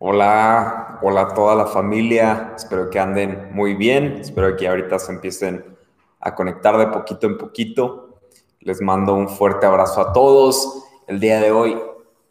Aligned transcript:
Hola, 0.00 1.00
hola 1.02 1.22
a 1.22 1.34
toda 1.34 1.56
la 1.56 1.66
familia. 1.66 2.52
Espero 2.54 2.88
que 2.88 3.00
anden 3.00 3.48
muy 3.50 3.74
bien. 3.74 4.18
Espero 4.20 4.56
que 4.56 4.68
ahorita 4.68 4.96
se 5.00 5.10
empiecen 5.10 5.76
a 6.20 6.36
conectar 6.36 6.78
de 6.78 6.86
poquito 6.86 7.26
en 7.26 7.36
poquito. 7.36 8.20
Les 8.60 8.80
mando 8.80 9.14
un 9.14 9.28
fuerte 9.28 9.66
abrazo 9.66 10.00
a 10.00 10.12
todos. 10.12 10.84
El 11.08 11.18
día 11.18 11.40
de 11.40 11.50
hoy 11.50 11.76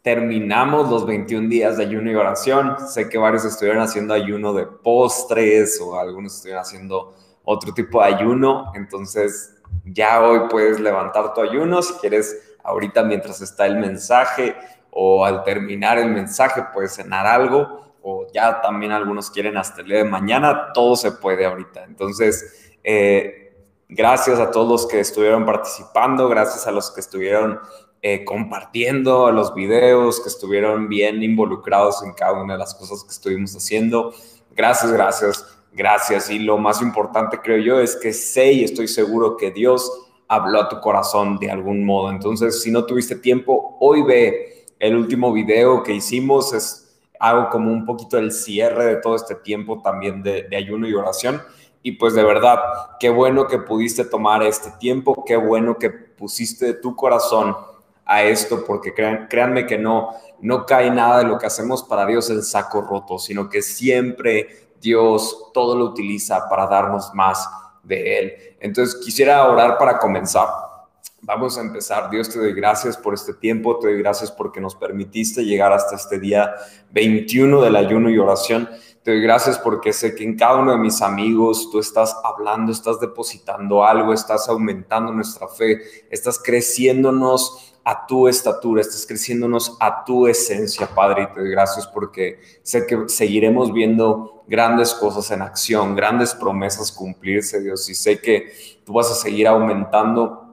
terminamos 0.00 0.88
los 0.88 1.04
21 1.04 1.50
días 1.50 1.76
de 1.76 1.84
ayuno 1.84 2.10
y 2.10 2.14
oración. 2.14 2.76
Sé 2.88 3.10
que 3.10 3.18
varios 3.18 3.44
estuvieron 3.44 3.82
haciendo 3.82 4.14
ayuno 4.14 4.54
de 4.54 4.64
postres 4.64 5.78
o 5.82 5.98
algunos 5.98 6.36
estuvieron 6.36 6.62
haciendo 6.62 7.16
otro 7.44 7.74
tipo 7.74 8.00
de 8.00 8.14
ayuno. 8.14 8.72
Entonces, 8.76 9.56
ya 9.84 10.22
hoy 10.22 10.48
puedes 10.48 10.80
levantar 10.80 11.34
tu 11.34 11.42
ayuno 11.42 11.82
si 11.82 11.92
quieres 12.00 12.56
ahorita 12.64 13.02
mientras 13.02 13.42
está 13.42 13.66
el 13.66 13.76
mensaje 13.76 14.56
o 14.90 15.24
al 15.24 15.44
terminar 15.44 15.98
el 15.98 16.10
mensaje 16.10 16.64
puedes 16.72 16.94
cenar 16.94 17.26
algo 17.26 17.88
o 18.02 18.26
ya 18.32 18.60
también 18.60 18.92
algunos 18.92 19.30
quieren 19.30 19.56
hasta 19.56 19.82
el 19.82 19.88
día 19.88 19.98
de 19.98 20.04
mañana, 20.04 20.72
todo 20.72 20.96
se 20.96 21.12
puede 21.12 21.44
ahorita. 21.44 21.84
Entonces, 21.84 22.72
eh, 22.82 23.52
gracias 23.88 24.38
a 24.38 24.50
todos 24.50 24.68
los 24.68 24.86
que 24.86 25.00
estuvieron 25.00 25.44
participando, 25.44 26.28
gracias 26.28 26.66
a 26.66 26.70
los 26.70 26.90
que 26.90 27.00
estuvieron 27.00 27.60
eh, 28.00 28.24
compartiendo 28.24 29.30
los 29.32 29.54
videos, 29.54 30.20
que 30.20 30.28
estuvieron 30.28 30.88
bien 30.88 31.22
involucrados 31.22 32.02
en 32.04 32.12
cada 32.12 32.40
una 32.40 32.54
de 32.54 32.60
las 32.60 32.74
cosas 32.74 33.02
que 33.02 33.10
estuvimos 33.10 33.54
haciendo. 33.56 34.12
Gracias, 34.54 34.92
gracias, 34.92 35.58
gracias. 35.72 36.30
Y 36.30 36.38
lo 36.38 36.58
más 36.58 36.80
importante 36.80 37.40
creo 37.40 37.58
yo 37.58 37.80
es 37.80 37.96
que 37.96 38.12
sé 38.12 38.52
y 38.52 38.64
estoy 38.64 38.88
seguro 38.88 39.36
que 39.36 39.50
Dios 39.50 39.90
habló 40.28 40.60
a 40.60 40.68
tu 40.68 40.80
corazón 40.80 41.38
de 41.38 41.50
algún 41.50 41.84
modo. 41.84 42.10
Entonces, 42.10 42.62
si 42.62 42.70
no 42.70 42.84
tuviste 42.84 43.16
tiempo, 43.16 43.76
hoy 43.80 44.02
ve 44.02 44.57
el 44.78 44.96
último 44.96 45.32
video 45.32 45.82
que 45.82 45.92
hicimos 45.92 46.52
es 46.52 47.00
algo 47.18 47.48
como 47.50 47.72
un 47.72 47.84
poquito 47.84 48.18
el 48.18 48.32
cierre 48.32 48.86
de 48.86 48.96
todo 48.96 49.16
este 49.16 49.34
tiempo 49.34 49.82
también 49.82 50.22
de, 50.22 50.48
ayuno 50.56 50.86
y 50.86 50.94
oración. 50.94 51.42
Y 51.82 51.92
pues 51.92 52.14
de 52.14 52.22
verdad, 52.22 52.58
qué 53.00 53.10
bueno 53.10 53.46
que 53.46 53.58
pudiste 53.58 54.04
tomar 54.04 54.42
este 54.42 54.70
tiempo, 54.78 55.24
qué 55.24 55.36
bueno 55.36 55.78
que 55.78 55.90
pusiste 55.90 56.66
de 56.66 56.74
tu 56.74 56.94
corazón 56.94 57.56
a 58.04 58.22
esto, 58.22 58.64
porque 58.64 58.94
créanme 58.94 59.66
que 59.66 59.78
no, 59.78 60.10
no 60.40 60.64
cae 60.66 60.90
nada 60.90 61.18
de 61.18 61.24
lo 61.24 61.38
que 61.38 61.46
hacemos 61.46 61.82
para 61.82 62.06
Dios 62.06 62.30
en 62.30 62.42
saco 62.42 62.80
roto, 62.80 63.18
sino 63.18 63.48
que 63.48 63.62
siempre 63.62 64.70
Dios 64.80 65.50
todo 65.52 65.76
lo 65.76 65.84
utiliza 65.84 66.48
para 66.48 66.66
darnos 66.66 67.12
más 67.14 67.48
de 67.82 68.18
Él. 68.18 68.32
Entonces 68.60 68.96
quisiera 68.96 69.46
orar 69.48 69.78
para 69.78 69.98
comenzar. 69.98 70.67
Vamos 71.20 71.58
a 71.58 71.62
empezar. 71.62 72.10
Dios, 72.10 72.28
te 72.28 72.38
doy 72.38 72.52
gracias 72.52 72.96
por 72.96 73.12
este 73.12 73.34
tiempo, 73.34 73.76
te 73.80 73.88
doy 73.88 73.98
gracias 73.98 74.30
porque 74.30 74.60
nos 74.60 74.76
permitiste 74.76 75.44
llegar 75.44 75.72
hasta 75.72 75.96
este 75.96 76.20
día 76.20 76.54
21 76.92 77.60
del 77.60 77.74
ayuno 77.74 78.08
y 78.08 78.18
oración. 78.18 78.68
Te 79.02 79.10
doy 79.10 79.20
gracias 79.20 79.58
porque 79.58 79.92
sé 79.92 80.14
que 80.14 80.22
en 80.22 80.36
cada 80.36 80.58
uno 80.58 80.70
de 80.70 80.78
mis 80.78 81.02
amigos 81.02 81.70
tú 81.72 81.80
estás 81.80 82.16
hablando, 82.22 82.70
estás 82.70 83.00
depositando 83.00 83.82
algo, 83.84 84.12
estás 84.12 84.48
aumentando 84.48 85.12
nuestra 85.12 85.48
fe, 85.48 85.80
estás 86.08 86.40
creciéndonos 86.40 87.74
a 87.82 88.06
tu 88.06 88.28
estatura, 88.28 88.80
estás 88.80 89.04
creciéndonos 89.04 89.76
a 89.80 90.04
tu 90.04 90.28
esencia, 90.28 90.86
Padre. 90.86 91.24
Y 91.24 91.34
te 91.34 91.40
doy 91.40 91.50
gracias 91.50 91.88
porque 91.88 92.38
sé 92.62 92.86
que 92.86 93.08
seguiremos 93.08 93.72
viendo 93.72 94.44
grandes 94.46 94.94
cosas 94.94 95.28
en 95.32 95.42
acción, 95.42 95.96
grandes 95.96 96.32
promesas 96.34 96.92
cumplirse, 96.92 97.60
Dios. 97.60 97.88
Y 97.88 97.96
sé 97.96 98.20
que 98.20 98.52
tú 98.84 98.92
vas 98.92 99.10
a 99.10 99.14
seguir 99.14 99.48
aumentando 99.48 100.47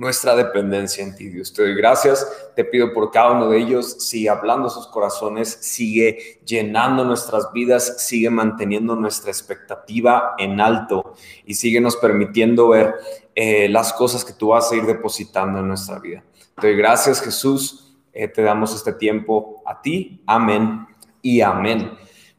nuestra 0.00 0.34
dependencia 0.34 1.04
en 1.04 1.14
ti, 1.14 1.28
Dios. 1.28 1.52
Te 1.52 1.60
doy 1.60 1.74
gracias, 1.74 2.26
te 2.56 2.64
pido 2.64 2.94
por 2.94 3.10
cada 3.10 3.32
uno 3.32 3.50
de 3.50 3.58
ellos, 3.58 3.96
sigue 3.98 4.30
hablando 4.30 4.70
sus 4.70 4.86
corazones, 4.86 5.58
sigue 5.60 6.40
llenando 6.46 7.04
nuestras 7.04 7.52
vidas, 7.52 8.02
sigue 8.02 8.30
manteniendo 8.30 8.96
nuestra 8.96 9.30
expectativa 9.30 10.36
en 10.38 10.58
alto 10.58 11.12
y 11.44 11.52
sigue 11.52 11.82
nos 11.82 11.96
permitiendo 11.96 12.70
ver 12.70 12.94
eh, 13.34 13.68
las 13.68 13.92
cosas 13.92 14.24
que 14.24 14.32
tú 14.32 14.48
vas 14.48 14.72
a 14.72 14.76
ir 14.76 14.86
depositando 14.86 15.58
en 15.58 15.68
nuestra 15.68 15.98
vida. 15.98 16.24
Te 16.58 16.68
doy 16.68 16.76
gracias, 16.78 17.20
Jesús, 17.20 17.94
eh, 18.14 18.26
te 18.26 18.40
damos 18.40 18.74
este 18.74 18.94
tiempo 18.94 19.62
a 19.66 19.82
ti, 19.82 20.22
amén 20.26 20.86
y 21.20 21.42
amén. 21.42 21.92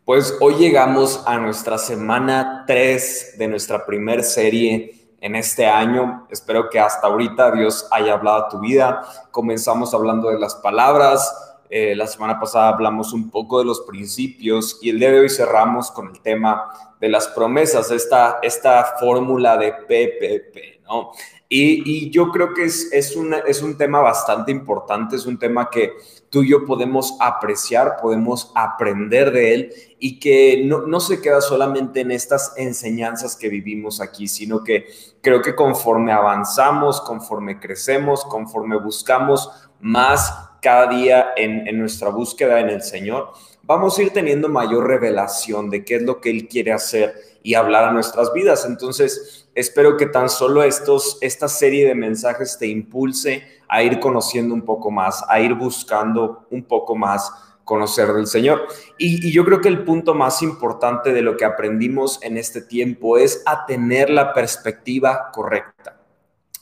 Pues 0.04 0.36
hoy 0.42 0.56
llegamos 0.56 1.22
a 1.28 1.38
nuestra 1.38 1.78
semana 1.78 2.64
3 2.66 3.36
de 3.38 3.48
nuestra 3.48 3.86
primer 3.86 4.24
serie 4.24 5.01
en 5.22 5.36
este 5.36 5.68
año. 5.68 6.28
Espero 6.30 6.70
que 6.70 6.80
hasta 6.80 7.08
ahorita 7.08 7.52
Dios 7.52 7.88
haya 7.92 8.14
hablado 8.14 8.50
tu 8.50 8.60
vida. 8.60 9.02
Comenzamos 9.32 9.94
hablando 9.94 10.30
de 10.30 10.40
las 10.40 10.56
palabras. 10.56 11.56
Eh, 11.70 11.96
la 11.96 12.08
semana 12.08 12.38
pasada 12.38 12.68
hablamos 12.68 13.14
un 13.14 13.30
poco 13.30 13.60
de 13.60 13.66
los 13.66 13.82
principios 13.82 14.78
y 14.82 14.90
el 14.90 15.00
día 15.00 15.12
de 15.12 15.22
hoy 15.22 15.30
cerramos 15.30 15.90
con 15.90 16.10
el 16.10 16.20
tema 16.20 16.66
de 17.00 17.08
las 17.08 17.30
promesas, 17.30 17.90
esta, 17.92 18.40
esta 18.42 18.84
fórmula 19.00 19.56
de 19.56 19.72
PPP, 19.72 20.84
¿no? 20.84 21.12
Y, 21.54 22.10
yo 22.12 22.30
creo 22.30 22.54
que 22.54 22.64
es, 22.64 22.88
es, 22.94 23.14
es 23.46 23.62
un 23.62 23.78
tema 23.78 24.00
bastante 24.00 24.54
importante, 24.54 25.18
es 25.18 25.26
un 25.26 25.38
tema 25.38 25.70
que 25.70 25.98
tú 26.30 26.44
y 26.44 26.50
yo 26.52 26.66
podemos 26.66 27.18
apreciar, 27.20 27.98
podemos 28.02 28.54
aprender 28.56 29.34
de 29.34 29.54
él 29.54 29.74
y 30.00 30.18
que 30.18 30.64
no, 30.64 30.88
no, 30.88 31.02
se 31.02 31.22
queda 31.22 31.42
solamente 31.42 32.00
en 32.00 32.12
estas 32.12 32.54
enseñanzas 32.56 33.36
que 33.36 33.50
vivimos 33.50 34.00
aquí, 34.00 34.30
sino 34.30 34.64
que 34.64 34.86
creo 35.22 35.42
que 35.42 35.54
conforme 35.54 36.14
avanzamos, 36.14 37.02
conforme 37.02 37.60
crecemos, 37.60 38.24
conforme 38.24 38.80
buscamos 38.80 39.52
más 39.82 40.34
cada 40.62 40.88
día 40.88 41.34
en, 41.36 41.68
en 41.68 41.78
nuestra 41.78 42.12
búsqueda 42.12 42.62
en 42.62 42.70
el 42.70 42.82
Señor, 42.82 43.34
vamos 43.64 44.00
a 44.00 44.04
ir 44.04 44.12
teniendo 44.12 44.48
mayor 44.48 44.88
revelación 44.88 45.70
de 45.70 45.84
qué 45.84 45.96
es 45.96 46.04
lo 46.04 46.22
que 46.22 46.30
Él 46.30 46.48
quiere 46.48 46.72
hacer 46.72 47.14
y 47.44 47.56
hablar 47.56 47.90
a 47.90 47.92
nuestras 47.92 48.32
vidas. 48.32 48.66
Entonces, 48.66 49.41
espero 49.56 49.98
que 49.98 50.06
tan 50.06 50.30
solo 50.30 50.64
estos, 50.64 51.18
esta 51.22 51.48
serie 51.48 51.88
de 51.88 51.96
mensajes 51.96 52.58
te 52.58 52.68
impulse 52.68 53.44
a 53.68 53.84
ir 53.84 54.00
conociendo 54.00 54.54
un 54.54 54.64
poco 54.64 54.92
más, 54.92 55.24
a 55.28 55.40
ir 55.40 55.54
buscando 55.54 56.46
un 56.52 56.64
poco 56.64 56.96
más 56.96 57.32
conocer 57.64 58.12
del 58.14 58.28
Señor. 58.28 58.68
Y, 58.98 59.28
y, 59.28 59.32
yo 59.32 59.46
creo 59.46 59.62
que 59.62 59.70
el 59.70 59.84
punto 59.84 60.14
más 60.14 60.42
importante 60.42 61.14
de 61.14 61.22
lo 61.22 61.38
que 61.38 61.46
aprendimos 61.46 62.20
en 62.22 62.38
este 62.38 62.62
tiempo 62.62 63.18
es 63.18 63.44
a 63.46 63.66
tener 63.66 64.10
la 64.10 64.34
perspectiva 64.34 65.32
correcta. 65.32 65.98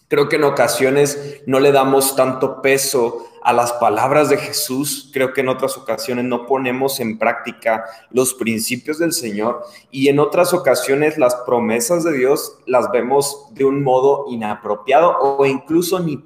Creo 0.07 0.27
que 0.27 0.37
en 0.37 0.43
ocasiones 0.43 1.41
no 1.45 1.59
le 1.59 1.71
damos 1.71 2.15
tanto 2.15 2.61
peso 2.61 3.28
a 3.49 3.53
las 3.53 3.73
palabras 3.73 4.29
de 4.29 4.37
Jesús. 4.37 5.09
Creo 5.11 5.33
que 5.33 5.41
en 5.41 5.49
otras 5.49 5.75
ocasiones 5.75 6.23
no 6.25 6.45
ponemos 6.45 6.99
en 6.99 7.17
práctica 7.17 7.83
los 8.11 8.35
principios 8.35 8.99
del 8.99 9.11
Señor 9.11 9.65
y 9.89 10.09
en 10.09 10.19
otras 10.19 10.53
ocasiones 10.53 11.17
las 11.17 11.33
promesas 11.47 12.03
de 12.03 12.15
Dios 12.15 12.59
las 12.67 12.91
vemos 12.91 13.47
de 13.55 13.65
un 13.65 13.83
modo 13.83 14.25
inapropiado 14.29 15.17
o 15.19 15.47
incluso 15.47 15.99
ni 15.99 16.23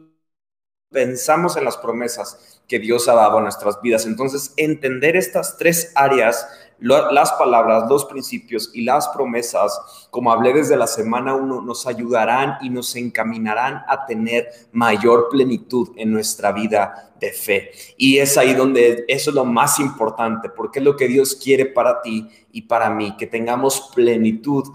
pensamos 0.92 1.56
en 1.56 1.64
las 1.64 1.78
promesas 1.78 2.62
que 2.68 2.80
Dios 2.80 3.08
ha 3.08 3.14
dado 3.14 3.38
a 3.38 3.42
nuestras 3.42 3.82
vidas. 3.82 4.06
Entonces, 4.06 4.54
entender 4.58 5.16
estas 5.16 5.58
tres 5.58 5.94
áreas 5.96 6.46
las 6.80 7.32
palabras, 7.34 7.90
los 7.90 8.06
principios 8.06 8.72
y 8.74 8.84
las 8.84 9.08
promesas, 9.10 10.08
como 10.10 10.32
hablé 10.32 10.54
desde 10.54 10.76
la 10.76 10.88
semana 10.88 11.36
1, 11.36 11.62
nos 11.62 11.88
ayudarán 11.88 12.58
y 12.62 12.70
nos 12.70 12.96
encaminarán 12.96 13.84
a 13.88 14.06
tener 14.06 14.50
mayor 14.72 15.30
plenitud 15.30 15.90
en 15.96 16.12
nuestra 16.12 16.52
vida 16.52 17.14
de 17.20 17.32
fe. 17.32 17.72
Y 17.98 18.18
es 18.18 18.38
ahí 18.38 18.54
donde 18.54 19.06
eso 19.08 19.30
es 19.30 19.36
lo 19.36 19.46
más 19.46 19.80
importante, 19.80 20.50
porque 20.50 20.80
es 20.80 20.86
lo 20.86 20.98
que 20.98 21.08
Dios 21.08 21.36
quiere 21.36 21.66
para 21.66 22.02
ti 22.02 22.30
y 22.52 22.64
para 22.64 22.90
mí, 22.90 23.16
que 23.18 23.28
tengamos 23.28 23.92
plenitud 23.96 24.66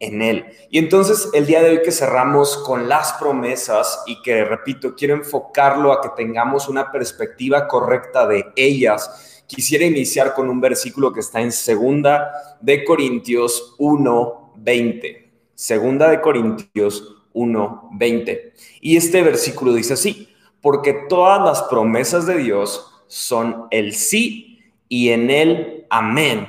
en 0.00 0.22
Él. 0.22 0.46
Y 0.70 0.78
entonces 0.78 1.28
el 1.32 1.46
día 1.46 1.62
de 1.62 1.70
hoy 1.70 1.82
que 1.82 1.92
cerramos 1.92 2.56
con 2.58 2.88
las 2.88 3.14
promesas 3.14 4.02
y 4.06 4.22
que, 4.22 4.44
repito, 4.44 4.94
quiero 4.94 5.14
enfocarlo 5.14 5.92
a 5.92 6.00
que 6.00 6.10
tengamos 6.10 6.68
una 6.68 6.90
perspectiva 6.90 7.66
correcta 7.66 8.26
de 8.26 8.46
ellas 8.56 9.37
quisiera 9.48 9.86
iniciar 9.86 10.34
con 10.34 10.48
un 10.50 10.60
versículo 10.60 11.12
que 11.12 11.20
está 11.20 11.40
en 11.40 11.50
Segunda 11.50 12.30
de 12.60 12.84
Corintios 12.84 13.74
1, 13.78 14.52
20. 14.56 15.30
Segunda 15.54 16.10
de 16.10 16.20
Corintios 16.20 17.16
1, 17.32 17.90
20. 17.94 18.52
Y 18.82 18.96
este 18.96 19.22
versículo 19.22 19.72
dice 19.72 19.94
así, 19.94 20.28
porque 20.60 20.92
todas 21.08 21.42
las 21.42 21.62
promesas 21.62 22.26
de 22.26 22.36
Dios 22.36 22.86
son 23.06 23.64
el 23.70 23.94
sí 23.94 24.60
y 24.88 25.08
en 25.08 25.30
el 25.30 25.86
amén, 25.88 26.46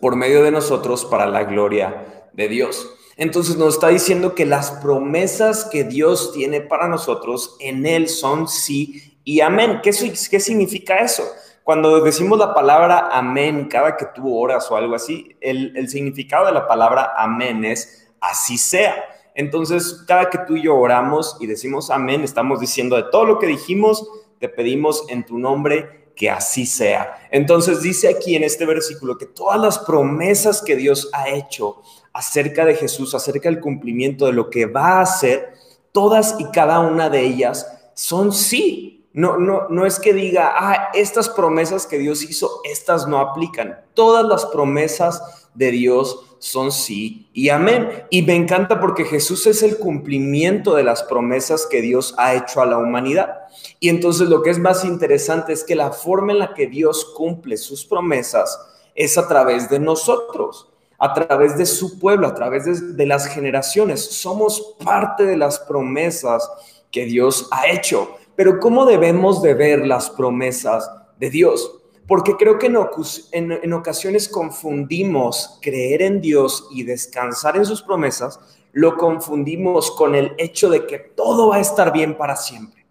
por 0.00 0.16
medio 0.16 0.42
de 0.42 0.50
nosotros 0.50 1.04
para 1.04 1.26
la 1.26 1.44
gloria 1.44 2.28
de 2.32 2.48
Dios. 2.48 2.90
Entonces 3.16 3.56
nos 3.56 3.74
está 3.74 3.88
diciendo 3.88 4.34
que 4.34 4.44
las 4.44 4.72
promesas 4.72 5.64
que 5.70 5.84
Dios 5.84 6.32
tiene 6.32 6.60
para 6.60 6.88
nosotros 6.88 7.56
en 7.60 7.86
Él 7.86 8.08
son 8.08 8.48
sí 8.48 9.18
y 9.24 9.40
amén. 9.40 9.80
¿Qué, 9.82 9.92
qué 10.30 10.40
significa 10.40 10.96
eso? 10.96 11.22
Cuando 11.66 12.00
decimos 12.00 12.38
la 12.38 12.54
palabra 12.54 13.08
amén 13.10 13.66
cada 13.68 13.96
que 13.96 14.06
tú 14.14 14.32
oras 14.38 14.70
o 14.70 14.76
algo 14.76 14.94
así, 14.94 15.36
el, 15.40 15.88
significado 15.88 16.46
de 16.46 16.52
la 16.52 16.68
palabra 16.68 17.14
amén 17.16 17.64
es 17.64 18.06
así 18.20 18.56
sea. 18.56 18.94
Entonces, 19.34 20.04
cada 20.06 20.30
que 20.30 20.38
tú 20.46 20.54
y 20.54 20.62
yo 20.62 20.76
oramos 20.76 21.36
y 21.40 21.48
decimos 21.48 21.90
amén, 21.90 22.22
estamos 22.22 22.60
diciendo 22.60 22.94
de 22.94 23.02
todo 23.10 23.24
lo 23.24 23.40
que 23.40 23.48
dijimos, 23.48 24.08
te 24.38 24.48
pedimos 24.48 25.06
en 25.08 25.26
tu 25.26 25.38
nombre 25.38 26.12
que 26.14 26.30
así 26.30 26.66
sea. 26.66 27.28
Entonces 27.32 27.82
dice 27.82 28.10
aquí 28.10 28.36
en 28.36 28.44
este 28.44 28.64
versículo 28.64 29.18
que 29.18 29.26
todas 29.26 29.60
las 29.60 29.80
promesas 29.80 30.62
que 30.62 30.76
Dios 30.76 31.10
ha 31.12 31.30
hecho 31.30 31.82
acerca 32.12 32.64
de 32.64 32.76
Jesús, 32.76 33.12
acerca 33.12 33.48
del 33.48 33.58
cumplimiento 33.58 34.26
de 34.26 34.34
lo 34.34 34.50
que 34.50 34.66
va 34.66 34.98
a 34.98 35.00
hacer, 35.00 35.54
todas 35.90 36.36
y 36.38 36.44
cada 36.52 36.78
una 36.78 37.10
de 37.10 37.22
ellas 37.22 37.90
son 37.94 38.32
sí. 38.32 38.95
No, 39.16 39.38
no, 39.38 39.66
no 39.70 39.86
es 39.86 39.98
que 39.98 40.12
diga, 40.12 40.52
ah, 40.54 40.90
estas 40.92 41.30
promesas 41.30 41.86
que 41.86 41.96
Dios 41.96 42.22
hizo, 42.22 42.60
estas 42.64 43.08
no 43.08 43.18
aplican. 43.18 43.80
Todas 43.94 44.26
las 44.26 44.44
promesas 44.44 45.48
de 45.54 45.70
Dios 45.70 46.36
son 46.38 46.70
sí 46.70 47.30
y 47.32 47.48
amén. 47.48 48.04
Y 48.10 48.20
me 48.20 48.34
encanta 48.34 48.78
porque 48.78 49.06
Jesús 49.06 49.46
es 49.46 49.62
el 49.62 49.78
cumplimiento 49.78 50.74
de 50.74 50.84
las 50.84 51.02
promesas 51.02 51.64
que 51.64 51.80
Dios 51.80 52.14
ha 52.18 52.34
hecho 52.34 52.60
a 52.60 52.66
la 52.66 52.76
humanidad. 52.76 53.38
Y 53.80 53.88
entonces 53.88 54.28
lo 54.28 54.42
que 54.42 54.50
es 54.50 54.58
más 54.58 54.84
interesante 54.84 55.54
es 55.54 55.64
que 55.64 55.74
la 55.74 55.92
forma 55.92 56.32
en 56.32 56.40
la 56.40 56.52
que 56.52 56.66
Dios 56.66 57.14
cumple 57.16 57.56
sus 57.56 57.86
promesas 57.86 58.60
es 58.94 59.16
a 59.16 59.26
través 59.26 59.70
de 59.70 59.78
nosotros 59.78 60.68
a 60.98 61.12
través 61.12 61.58
de 61.58 61.66
su 61.66 61.98
pueblo, 61.98 62.26
a 62.26 62.34
través 62.34 62.96
de, 62.96 63.06
las 63.06 63.26
generaciones. 63.26 64.02
Somos 64.02 64.76
parte 64.82 65.26
de 65.26 65.36
las 65.36 65.58
promesas 65.58 66.50
que 66.90 67.04
Dios 67.04 67.48
ha 67.50 67.68
hecho. 67.68 68.16
Pero 68.36 68.60
¿cómo 68.60 68.84
debemos 68.84 69.42
de 69.42 69.54
ver 69.54 69.86
las 69.86 70.10
promesas 70.10 70.90
de 71.18 71.30
Dios? 71.30 71.80
Porque 72.06 72.36
creo 72.36 72.58
que 72.58 72.66
en, 72.66 73.52
en, 73.52 73.72
ocasiones 73.72 74.28
confundimos 74.28 75.58
creer 75.60 76.02
en 76.02 76.20
Dios 76.20 76.68
y 76.70 76.84
descansar 76.84 77.56
en 77.56 77.64
sus 77.64 77.82
promesas, 77.82 78.38
lo 78.72 78.96
confundimos 78.96 79.90
con 79.90 80.14
el 80.14 80.34
hecho 80.38 80.68
de 80.68 80.86
que 80.86 80.98
todo 80.98 81.48
va 81.48 81.56
a 81.56 81.60
estar 81.60 81.92
bien 81.92 82.16
para 82.16 82.36
siempre. 82.36 82.86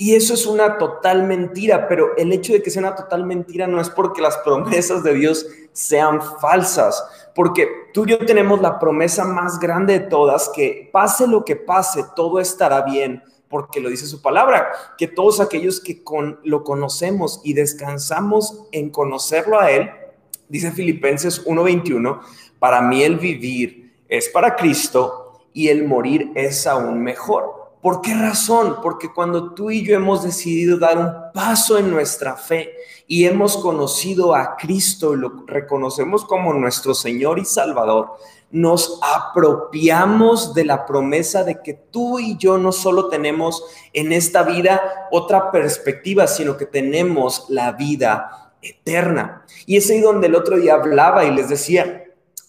Y 0.00 0.14
eso 0.14 0.34
es 0.34 0.46
una 0.46 0.78
total 0.78 1.24
mentira, 1.24 1.86
pero 1.86 2.16
el 2.16 2.32
hecho 2.32 2.52
de 2.52 2.62
que 2.62 2.70
sea 2.70 2.82
una 2.82 2.94
total 2.94 3.26
mentira 3.26 3.66
no 3.66 3.80
es 3.80 3.90
porque 3.90 4.22
las 4.22 4.36
promesas 4.38 5.02
de 5.02 5.12
Dios 5.14 5.46
sean 5.72 6.20
falsas, 6.40 7.04
porque 7.34 7.68
tú 7.92 8.04
y 8.06 8.10
yo 8.10 8.18
tenemos 8.18 8.60
la 8.60 8.78
promesa 8.78 9.24
más 9.24 9.58
grande 9.58 9.98
de 9.98 10.06
todas, 10.06 10.48
que 10.48 10.88
pase 10.92 11.26
lo 11.26 11.44
que 11.44 11.56
pase, 11.56 12.04
todo 12.16 12.40
estará 12.40 12.82
bien 12.82 13.22
porque 13.48 13.80
lo 13.80 13.88
dice 13.88 14.06
su 14.06 14.20
palabra, 14.20 14.68
que 14.96 15.08
todos 15.08 15.40
aquellos 15.40 15.80
que 15.80 16.02
con, 16.02 16.40
lo 16.44 16.64
conocemos 16.64 17.40
y 17.44 17.54
descansamos 17.54 18.64
en 18.72 18.90
conocerlo 18.90 19.58
a 19.58 19.70
Él, 19.70 19.90
dice 20.48 20.72
Filipenses 20.72 21.44
1:21, 21.46 22.20
para 22.58 22.80
mí 22.82 23.02
el 23.02 23.16
vivir 23.16 23.94
es 24.08 24.28
para 24.28 24.56
Cristo 24.56 25.40
y 25.52 25.68
el 25.68 25.86
morir 25.86 26.30
es 26.34 26.66
aún 26.66 27.02
mejor. 27.02 27.58
¿Por 27.80 28.00
qué 28.00 28.12
razón? 28.12 28.78
Porque 28.82 29.12
cuando 29.12 29.54
tú 29.54 29.70
y 29.70 29.84
yo 29.84 29.94
hemos 29.94 30.24
decidido 30.24 30.78
dar 30.78 30.98
un 30.98 31.32
paso 31.32 31.78
en 31.78 31.90
nuestra 31.90 32.34
fe 32.34 32.72
y 33.06 33.24
hemos 33.24 33.56
conocido 33.56 34.34
a 34.34 34.56
Cristo 34.56 35.14
y 35.14 35.18
lo 35.18 35.44
reconocemos 35.46 36.24
como 36.24 36.52
nuestro 36.52 36.92
Señor 36.92 37.38
y 37.38 37.44
Salvador, 37.44 38.16
nos 38.50 38.98
apropiamos 39.02 40.54
de 40.54 40.64
la 40.64 40.86
promesa 40.86 41.44
de 41.44 41.60
que 41.62 41.74
tú 41.74 42.18
y 42.18 42.36
yo 42.38 42.56
no 42.58 42.72
solo 42.72 43.08
tenemos 43.08 43.62
en 43.92 44.12
esta 44.12 44.42
vida 44.42 45.08
otra 45.10 45.50
perspectiva, 45.50 46.26
sino 46.26 46.56
que 46.56 46.66
tenemos 46.66 47.46
la 47.48 47.72
vida 47.72 48.52
eterna. 48.62 49.44
Y 49.66 49.76
es 49.76 49.90
ahí 49.90 50.00
donde 50.00 50.28
el 50.28 50.34
otro 50.34 50.56
día 50.56 50.74
hablaba 50.74 51.24
y 51.24 51.34
les 51.34 51.48
decía, 51.48 52.04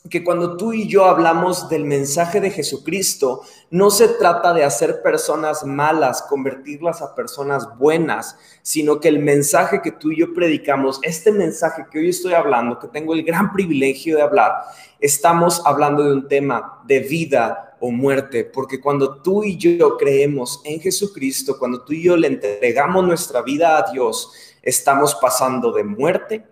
que 0.09 0.23
cuando 0.23 0.57
tú 0.57 0.73
y 0.73 0.87
yo 0.87 1.05
hablamos 1.05 1.69
del 1.69 1.85
mensaje 1.85 2.41
de 2.41 2.51
Jesucristo, 2.51 3.41
no 3.69 3.89
se 3.91 4.07
trata 4.07 4.53
de 4.53 4.63
hacer 4.63 5.01
personas 5.01 5.63
malas, 5.63 6.23
convertirlas 6.23 7.01
a 7.01 7.15
personas 7.15 7.77
buenas, 7.77 8.37
sino 8.61 8.99
que 8.99 9.07
el 9.07 9.19
mensaje 9.19 9.81
que 9.81 9.91
tú 9.91 10.11
y 10.11 10.19
yo 10.19 10.33
predicamos, 10.33 10.99
este 11.03 11.31
mensaje 11.31 11.85
que 11.91 11.99
hoy 11.99 12.09
estoy 12.09 12.33
hablando, 12.33 12.79
que 12.79 12.87
tengo 12.87 13.13
el 13.13 13.23
gran 13.23 13.53
privilegio 13.53 14.17
de 14.17 14.23
hablar, 14.23 14.53
estamos 14.99 15.61
hablando 15.65 16.03
de 16.03 16.13
un 16.13 16.27
tema 16.27 16.81
de 16.85 16.99
vida 16.99 17.77
o 17.79 17.91
muerte, 17.91 18.43
porque 18.43 18.81
cuando 18.81 19.21
tú 19.21 19.43
y 19.43 19.57
yo 19.57 19.97
creemos 19.97 20.61
en 20.65 20.79
Jesucristo, 20.79 21.57
cuando 21.57 21.83
tú 21.83 21.93
y 21.93 22.03
yo 22.03 22.17
le 22.17 22.27
entregamos 22.27 23.05
nuestra 23.05 23.41
vida 23.41 23.77
a 23.77 23.91
Dios, 23.91 24.33
estamos 24.61 25.15
pasando 25.15 25.71
de 25.71 25.83
muerte 25.83 26.45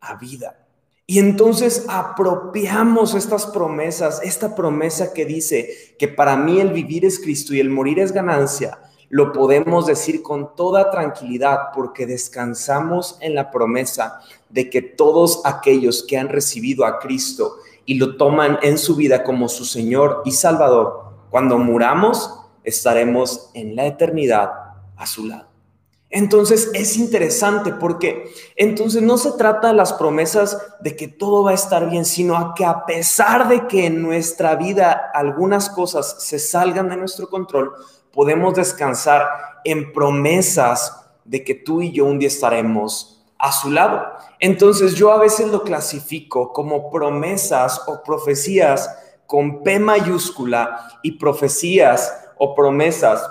a 0.00 0.14
vida. 0.14 0.59
Y 1.10 1.18
entonces 1.18 1.86
apropiamos 1.88 3.16
estas 3.16 3.46
promesas, 3.46 4.20
esta 4.22 4.54
promesa 4.54 5.12
que 5.12 5.26
dice 5.26 5.96
que 5.98 6.06
para 6.06 6.36
mí 6.36 6.60
el 6.60 6.72
vivir 6.72 7.04
es 7.04 7.18
Cristo 7.18 7.52
y 7.52 7.58
el 7.58 7.68
morir 7.68 7.98
es 7.98 8.12
ganancia, 8.12 8.78
lo 9.08 9.32
podemos 9.32 9.86
decir 9.86 10.22
con 10.22 10.54
toda 10.54 10.92
tranquilidad 10.92 11.72
porque 11.74 12.06
descansamos 12.06 13.18
en 13.22 13.34
la 13.34 13.50
promesa 13.50 14.20
de 14.50 14.70
que 14.70 14.82
todos 14.82 15.42
aquellos 15.44 16.04
que 16.04 16.16
han 16.16 16.28
recibido 16.28 16.84
a 16.84 17.00
Cristo 17.00 17.56
y 17.84 17.94
lo 17.94 18.16
toman 18.16 18.60
en 18.62 18.78
su 18.78 18.94
vida 18.94 19.24
como 19.24 19.48
su 19.48 19.64
Señor 19.64 20.22
y 20.24 20.30
Salvador, 20.30 21.06
cuando 21.28 21.58
muramos 21.58 22.38
estaremos 22.62 23.50
en 23.54 23.74
la 23.74 23.84
eternidad 23.86 24.52
a 24.96 25.06
su 25.08 25.26
lado. 25.26 25.49
Entonces 26.10 26.70
es 26.74 26.96
interesante 26.96 27.72
porque 27.72 28.34
entonces 28.56 29.00
no 29.00 29.16
se 29.16 29.32
trata 29.32 29.68
de 29.68 29.74
las 29.74 29.92
promesas 29.92 30.58
de 30.80 30.96
que 30.96 31.06
todo 31.06 31.44
va 31.44 31.52
a 31.52 31.54
estar 31.54 31.88
bien, 31.88 32.04
sino 32.04 32.52
que 32.54 32.64
a 32.64 32.84
pesar 32.84 33.48
de 33.48 33.68
que 33.68 33.86
en 33.86 34.02
nuestra 34.02 34.56
vida 34.56 35.10
algunas 35.14 35.70
cosas 35.70 36.16
se 36.18 36.40
salgan 36.40 36.88
de 36.88 36.96
nuestro 36.96 37.28
control, 37.28 37.72
podemos 38.12 38.54
descansar 38.54 39.28
en 39.64 39.92
promesas 39.92 40.96
de 41.24 41.44
que 41.44 41.54
tú 41.54 41.80
y 41.80 41.92
yo 41.92 42.06
un 42.06 42.18
día 42.18 42.28
estaremos 42.28 43.24
a 43.38 43.52
su 43.52 43.70
lado. 43.70 44.04
Entonces 44.40 44.96
yo 44.96 45.12
a 45.12 45.18
veces 45.18 45.48
lo 45.48 45.62
clasifico 45.62 46.52
como 46.52 46.90
promesas 46.90 47.82
o 47.86 48.02
profecías 48.02 48.90
con 49.26 49.62
P 49.62 49.78
mayúscula 49.78 50.98
y 51.04 51.12
profecías 51.12 52.30
o 52.36 52.52
promesas 52.52 53.22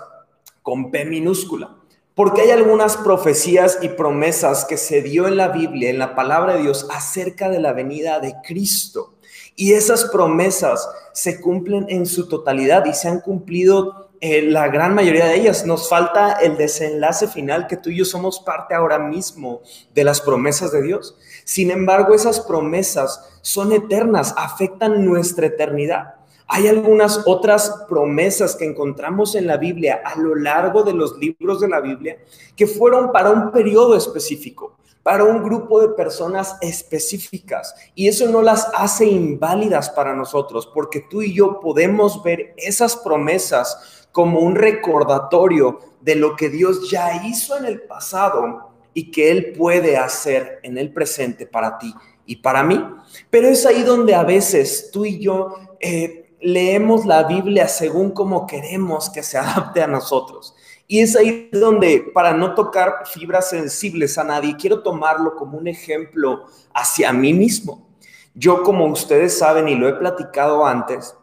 con 0.61 0.91
P 0.91 1.03
minúscula. 1.03 1.78
Porque 2.19 2.41
hay 2.41 2.51
algunas 2.51 2.97
profecías 2.97 3.79
y 3.81 3.87
promesas 3.87 4.65
que 4.65 4.75
se 4.75 5.01
dio 5.01 5.25
en 5.29 5.37
la 5.37 5.47
Biblia, 5.47 5.89
en 5.89 5.99
la 5.99 6.15
palabra 6.15 6.55
de 6.55 6.63
Dios, 6.63 6.85
acerca 6.91 7.47
de 7.47 7.61
la 7.61 7.71
venida 7.71 8.19
de 8.19 8.35
Cristo. 8.43 9.13
Y 9.55 9.71
esas 9.71 10.03
promesas 10.03 10.85
se 11.13 11.39
cumplen 11.39 11.85
en 11.87 12.05
su 12.05 12.27
totalidad 12.27 12.83
y 12.87 12.93
se 12.93 13.07
han 13.07 13.21
cumplido 13.21 14.09
eh, 14.19 14.41
la 14.41 14.67
gran 14.67 14.95
mayoría 14.95 15.27
de 15.27 15.35
ellas. 15.35 15.65
Nos 15.65 15.87
falta 15.87 16.33
el 16.33 16.57
desenlace 16.57 17.25
final, 17.29 17.67
que 17.67 17.77
tú 17.77 17.89
y 17.89 17.95
yo 17.95 18.03
somos 18.03 18.41
parte 18.41 18.75
ahora 18.75 18.99
mismo 18.99 19.61
de 19.95 20.03
las 20.03 20.19
promesas 20.19 20.73
de 20.73 20.81
Dios. 20.81 21.17
Sin 21.45 21.71
embargo, 21.71 22.13
esas 22.13 22.41
promesas 22.41 23.39
son 23.41 23.71
eternas, 23.71 24.33
afectan 24.35 25.05
nuestra 25.05 25.45
eternidad. 25.45 26.18
Hay 26.51 26.67
algunas 26.67 27.21
otras 27.27 27.85
promesas 27.87 28.55
que 28.55 28.65
encontramos 28.65 29.35
en 29.35 29.45
la 29.45 29.57
Biblia 29.57 30.01
a 30.03 30.17
lo 30.17 30.33
largo 30.33 30.81
de 30.81 30.93
los 30.93 31.15
libros 31.19 31.61
de 31.61 31.67
la 31.67 31.79
Biblia 31.79 32.17
que 32.55 32.65
fueron 32.65 33.11
para 33.11 33.29
un 33.29 33.51
periodo 33.51 33.95
específico, 33.95 34.75
para 35.03 35.25
un 35.25 35.43
grupo 35.43 35.79
de 35.79 35.89
personas 35.89 36.57
específicas. 36.61 37.75
Y 37.93 38.07
eso 38.07 38.27
no 38.29 38.41
las 38.41 38.67
hace 38.73 39.05
inválidas 39.05 39.91
para 39.91 40.15
nosotros, 40.15 40.65
porque 40.73 41.01
tú 41.07 41.21
y 41.21 41.35
yo 41.35 41.59
podemos 41.59 42.23
ver 42.23 42.55
esas 42.57 42.97
promesas 42.97 44.07
como 44.11 44.39
un 44.39 44.55
recordatorio 44.55 45.79
de 46.01 46.15
lo 46.15 46.35
que 46.35 46.49
Dios 46.49 46.89
ya 46.89 47.27
hizo 47.27 47.57
en 47.57 47.65
el 47.65 47.81
pasado 47.81 48.71
y 48.95 49.11
que 49.11 49.29
Él 49.29 49.53
puede 49.55 49.97
hacer 49.97 50.59
en 50.63 50.79
el 50.79 50.91
presente 50.91 51.45
para 51.45 51.77
ti 51.77 51.93
y 52.25 52.37
para 52.37 52.63
mí. 52.63 52.83
Pero 53.29 53.47
es 53.49 53.67
ahí 53.67 53.83
donde 53.83 54.15
a 54.15 54.23
veces 54.23 54.89
tú 54.91 55.05
y 55.05 55.19
yo 55.19 55.55
eh, 55.79 56.28
leemos 56.41 57.05
la 57.05 57.23
Biblia 57.23 57.67
según 57.67 58.11
como 58.11 58.47
queremos 58.47 59.09
que 59.09 59.23
se 59.23 59.37
adapte 59.37 59.81
a 59.81 59.87
nosotros. 59.87 60.55
Y 60.87 61.01
es 61.01 61.15
ahí 61.15 61.49
donde, 61.51 62.09
para 62.13 62.33
no 62.33 62.55
tocar 62.55 63.05
fibras 63.05 63.49
sensibles 63.49 64.17
a 64.17 64.23
nadie, 64.23 64.55
quiero 64.57 64.81
tomarlo 64.81 65.35
como 65.35 65.57
un 65.57 65.67
ejemplo 65.67 66.45
hacia 66.73 67.13
mí 67.13 67.33
mismo. 67.33 67.87
Yo, 68.33 68.63
como 68.63 68.85
ustedes 68.87 69.37
saben 69.37 69.67
y 69.67 69.75
lo 69.75 69.87
he 69.87 69.93
platicado 69.93 70.65
antes, 70.65 71.15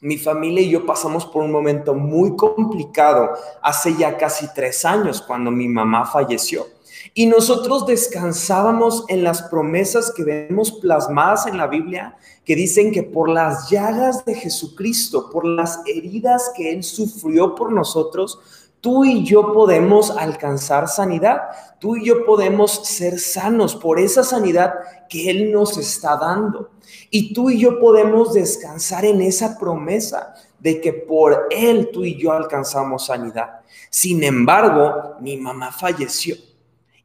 mi 0.00 0.18
familia 0.18 0.62
y 0.62 0.70
yo 0.70 0.84
pasamos 0.84 1.24
por 1.24 1.44
un 1.44 1.52
momento 1.52 1.94
muy 1.94 2.34
complicado 2.34 3.30
hace 3.62 3.94
ya 3.96 4.16
casi 4.16 4.52
tres 4.52 4.84
años, 4.84 5.22
cuando 5.22 5.52
mi 5.52 5.68
mamá 5.68 6.04
falleció. 6.04 6.66
Y 7.14 7.26
nosotros 7.26 7.86
descansábamos 7.86 9.04
en 9.08 9.22
las 9.22 9.42
promesas 9.42 10.12
que 10.12 10.24
vemos 10.24 10.72
plasmadas 10.72 11.46
en 11.46 11.58
la 11.58 11.68
Biblia, 11.68 12.16
que 12.44 12.56
dicen 12.56 12.92
que 12.92 13.02
por 13.02 13.28
las 13.28 13.70
llagas 13.70 14.24
de 14.24 14.34
Jesucristo, 14.34 15.30
por 15.30 15.44
las 15.44 15.80
heridas 15.86 16.50
que 16.56 16.72
Él 16.72 16.82
sufrió 16.82 17.54
por 17.54 17.72
nosotros, 17.72 18.38
tú 18.80 19.04
y 19.04 19.24
yo 19.24 19.52
podemos 19.52 20.10
alcanzar 20.10 20.88
sanidad, 20.88 21.38
tú 21.78 21.96
y 21.96 22.06
yo 22.06 22.26
podemos 22.26 22.86
ser 22.88 23.20
sanos 23.20 23.76
por 23.76 24.00
esa 24.00 24.24
sanidad 24.24 24.74
que 25.08 25.30
Él 25.30 25.52
nos 25.52 25.78
está 25.78 26.16
dando. 26.16 26.70
Y 27.10 27.32
tú 27.32 27.48
y 27.50 27.58
yo 27.58 27.78
podemos 27.78 28.34
descansar 28.34 29.04
en 29.04 29.22
esa 29.22 29.56
promesa 29.58 30.34
de 30.58 30.80
que 30.80 30.92
por 30.92 31.46
Él 31.50 31.90
tú 31.92 32.04
y 32.04 32.16
yo 32.16 32.32
alcanzamos 32.32 33.06
sanidad. 33.06 33.60
Sin 33.88 34.24
embargo, 34.24 35.16
mi 35.20 35.36
mamá 35.36 35.70
falleció. 35.70 36.34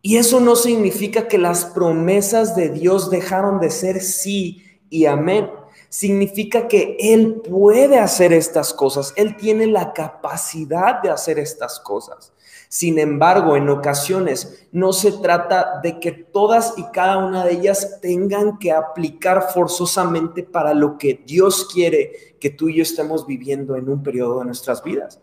Y 0.01 0.17
eso 0.17 0.39
no 0.39 0.55
significa 0.55 1.27
que 1.27 1.37
las 1.37 1.65
promesas 1.65 2.55
de 2.55 2.69
Dios 2.69 3.09
dejaron 3.09 3.59
de 3.59 3.69
ser 3.69 4.01
sí 4.01 4.63
y 4.89 5.05
amén. 5.05 5.49
Significa 5.89 6.67
que 6.67 6.97
Él 6.99 7.41
puede 7.47 7.97
hacer 7.97 8.33
estas 8.33 8.73
cosas, 8.73 9.13
Él 9.15 9.35
tiene 9.37 9.67
la 9.67 9.93
capacidad 9.93 11.01
de 11.01 11.09
hacer 11.09 11.39
estas 11.39 11.79
cosas. 11.79 12.33
Sin 12.69 12.99
embargo, 12.99 13.55
en 13.55 13.69
ocasiones 13.69 14.67
no 14.73 14.91
se 14.91 15.13
trata 15.13 15.79
de 15.81 15.99
que 15.99 16.11
todas 16.11 16.73
y 16.77 16.83
cada 16.91 17.17
una 17.17 17.45
de 17.45 17.53
ellas 17.53 17.99
tengan 18.01 18.57
que 18.59 18.73
aplicar 18.73 19.51
forzosamente 19.53 20.43
para 20.43 20.73
lo 20.73 20.97
que 20.97 21.23
Dios 21.25 21.67
quiere 21.73 22.35
que 22.41 22.49
tú 22.49 22.67
y 22.67 22.77
yo 22.77 22.83
estemos 22.83 23.25
viviendo 23.25 23.77
en 23.77 23.87
un 23.87 24.03
periodo 24.03 24.39
de 24.39 24.45
nuestras 24.45 24.83
vidas. 24.83 25.21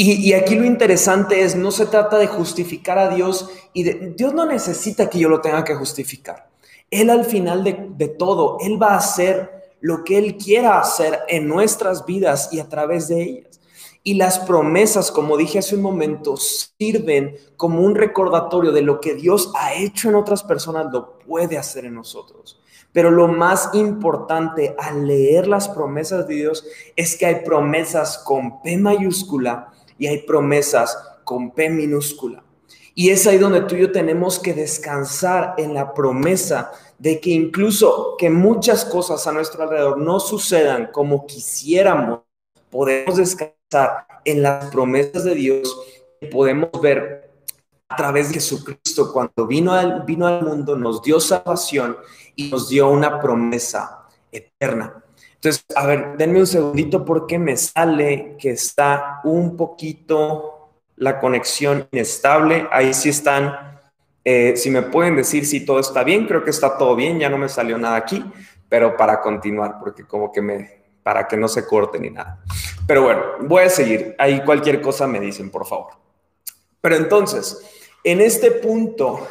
Y, 0.00 0.32
aquí 0.32 0.54
lo 0.54 0.64
interesante 0.64 1.42
es, 1.42 1.56
no 1.56 1.72
se 1.72 1.86
trata 1.86 2.18
de 2.18 2.28
justificar 2.28 2.98
a 2.98 3.08
Dios 3.12 3.50
y 3.72 3.82
Dios 3.82 4.32
no 4.32 4.46
necesita 4.46 5.10
que 5.10 5.18
yo 5.18 5.28
lo 5.28 5.40
tenga 5.40 5.64
que 5.64 5.74
justificar. 5.74 6.47
Él 6.90 7.10
al 7.10 7.24
final 7.24 7.64
de, 7.64 8.08
todo, 8.08 8.56
Él 8.60 8.80
va 8.82 8.94
a 8.94 8.98
hacer 8.98 9.72
lo 9.80 10.04
que 10.04 10.18
Él 10.18 10.36
quiera 10.36 10.80
hacer 10.80 11.20
en 11.28 11.46
nuestras 11.46 12.06
vidas 12.06 12.48
y 12.52 12.60
a 12.60 12.68
través 12.68 13.08
de 13.08 13.22
ellas. 13.22 13.60
Y 14.02 14.14
las 14.14 14.38
promesas, 14.38 15.10
como 15.10 15.36
dije 15.36 15.58
hace 15.58 15.76
un 15.76 15.82
momento, 15.82 16.36
sirven 16.36 17.36
como 17.56 17.82
un 17.82 17.94
recordatorio 17.94 18.72
de 18.72 18.82
lo 18.82 19.00
que 19.00 19.14
Dios 19.14 19.52
ha 19.54 19.74
hecho 19.74 20.08
en 20.08 20.14
otras 20.14 20.42
personas, 20.42 20.86
lo 20.92 21.18
puede 21.18 21.58
hacer 21.58 21.84
en 21.84 21.94
nosotros. 21.94 22.58
Pero 22.92 23.10
lo 23.10 23.28
más 23.28 23.70
importante 23.74 24.74
al 24.78 25.06
leer 25.06 25.46
las 25.46 25.68
promesas 25.68 26.26
de 26.26 26.36
Dios 26.36 26.64
es 26.96 27.16
que 27.18 27.26
hay 27.26 27.44
promesas 27.44 28.18
con 28.18 28.62
P 28.62 28.78
mayúscula 28.78 29.72
y 29.98 30.06
hay 30.06 30.22
promesas 30.22 30.96
con 31.24 31.50
P 31.50 31.68
minúscula. 31.68 32.42
Y 32.98 33.10
es 33.10 33.28
ahí 33.28 33.38
donde 33.38 33.60
tú 33.60 33.76
y 33.76 33.82
yo 33.82 33.92
tenemos 33.92 34.40
que 34.40 34.52
descansar 34.52 35.54
en 35.56 35.72
la 35.72 35.94
promesa 35.94 36.72
de 36.98 37.20
que 37.20 37.30
incluso 37.30 38.16
que 38.18 38.28
muchas 38.28 38.84
cosas 38.84 39.24
a 39.24 39.30
nuestro 39.30 39.62
alrededor 39.62 39.98
no 39.98 40.18
sucedan 40.18 40.88
como 40.92 41.24
quisiéramos, 41.24 42.22
podemos 42.68 43.16
descansar 43.16 44.04
en 44.24 44.42
las 44.42 44.72
promesas 44.72 45.22
de 45.22 45.36
Dios 45.36 45.80
y 46.20 46.26
podemos 46.26 46.70
ver 46.82 47.30
a 47.88 47.94
través 47.94 48.30
de 48.30 48.34
Jesucristo 48.34 49.12
cuando 49.12 49.46
vino 49.46 49.72
al, 49.72 50.02
vino 50.02 50.26
al 50.26 50.42
mundo, 50.42 50.76
nos 50.76 51.00
dio 51.00 51.20
salvación 51.20 51.96
y 52.34 52.50
nos 52.50 52.68
dio 52.68 52.88
una 52.88 53.20
promesa 53.20 54.08
eterna. 54.32 55.04
Entonces, 55.34 55.64
a 55.76 55.86
ver, 55.86 56.16
denme 56.18 56.40
un 56.40 56.48
segundito 56.48 57.04
porque 57.04 57.38
me 57.38 57.56
sale 57.56 58.34
que 58.40 58.50
está 58.50 59.20
un 59.22 59.56
poquito 59.56 60.57
la 60.98 61.20
conexión 61.20 61.88
inestable. 61.92 62.68
Ahí 62.70 62.92
sí 62.92 63.08
están. 63.08 63.80
Eh, 64.24 64.56
si 64.56 64.70
me 64.70 64.82
pueden 64.82 65.16
decir 65.16 65.46
si 65.46 65.64
todo 65.64 65.80
está 65.80 66.04
bien, 66.04 66.26
creo 66.26 66.44
que 66.44 66.50
está 66.50 66.76
todo 66.76 66.94
bien, 66.94 67.18
ya 67.18 67.30
no 67.30 67.38
me 67.38 67.48
salió 67.48 67.78
nada 67.78 67.96
aquí, 67.96 68.22
pero 68.68 68.96
para 68.96 69.20
continuar, 69.22 69.76
porque 69.78 70.04
como 70.04 70.30
que 70.30 70.42
me, 70.42 70.82
para 71.02 71.26
que 71.26 71.36
no 71.36 71.48
se 71.48 71.64
corte 71.64 71.98
ni 71.98 72.10
nada. 72.10 72.42
Pero 72.86 73.02
bueno, 73.02 73.22
voy 73.40 73.64
a 73.64 73.70
seguir. 73.70 74.14
Ahí 74.18 74.44
cualquier 74.44 74.82
cosa 74.82 75.06
me 75.06 75.20
dicen, 75.20 75.50
por 75.50 75.66
favor. 75.66 75.92
Pero 76.80 76.96
entonces, 76.96 77.64
en 78.04 78.20
este 78.20 78.50
punto, 78.50 79.26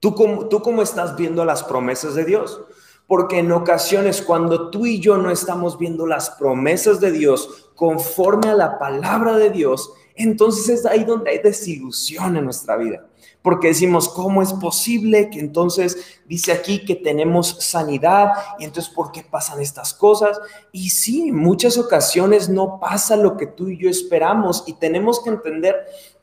¿tú 0.00 0.14
cómo, 0.14 0.48
¿tú 0.48 0.62
cómo 0.62 0.82
estás 0.82 1.16
viendo 1.16 1.44
las 1.44 1.62
promesas 1.62 2.14
de 2.14 2.24
Dios? 2.24 2.62
Porque 3.06 3.40
en 3.40 3.52
ocasiones 3.52 4.22
cuando 4.22 4.70
tú 4.70 4.86
y 4.86 5.00
yo 5.00 5.18
no 5.18 5.30
estamos 5.30 5.78
viendo 5.78 6.06
las 6.06 6.30
promesas 6.30 7.00
de 7.00 7.12
Dios 7.12 7.70
conforme 7.74 8.48
a 8.48 8.54
la 8.54 8.78
palabra 8.78 9.36
de 9.36 9.50
Dios, 9.50 9.92
entonces 10.16 10.68
es 10.68 10.86
ahí 10.86 11.04
donde 11.04 11.30
hay 11.30 11.38
desilusión 11.38 12.36
en 12.36 12.44
nuestra 12.44 12.76
vida 12.76 13.06
porque 13.42 13.68
decimos, 13.68 14.08
¿cómo 14.08 14.40
es 14.40 14.52
posible 14.52 15.28
que 15.28 15.40
entonces 15.40 16.20
dice 16.26 16.52
aquí 16.52 16.84
que 16.84 16.94
tenemos 16.94 17.56
sanidad 17.58 18.32
y 18.58 18.64
entonces 18.64 18.92
por 18.92 19.10
qué 19.10 19.24
pasan 19.28 19.60
estas 19.60 19.92
cosas? 19.92 20.40
Y 20.70 20.90
sí, 20.90 21.32
muchas 21.32 21.76
ocasiones 21.76 22.48
no 22.48 22.78
pasa 22.80 23.16
lo 23.16 23.36
que 23.36 23.46
tú 23.46 23.68
y 23.68 23.78
yo 23.78 23.90
esperamos 23.90 24.62
y 24.66 24.74
tenemos 24.74 25.20
que 25.20 25.30
entender 25.30 25.74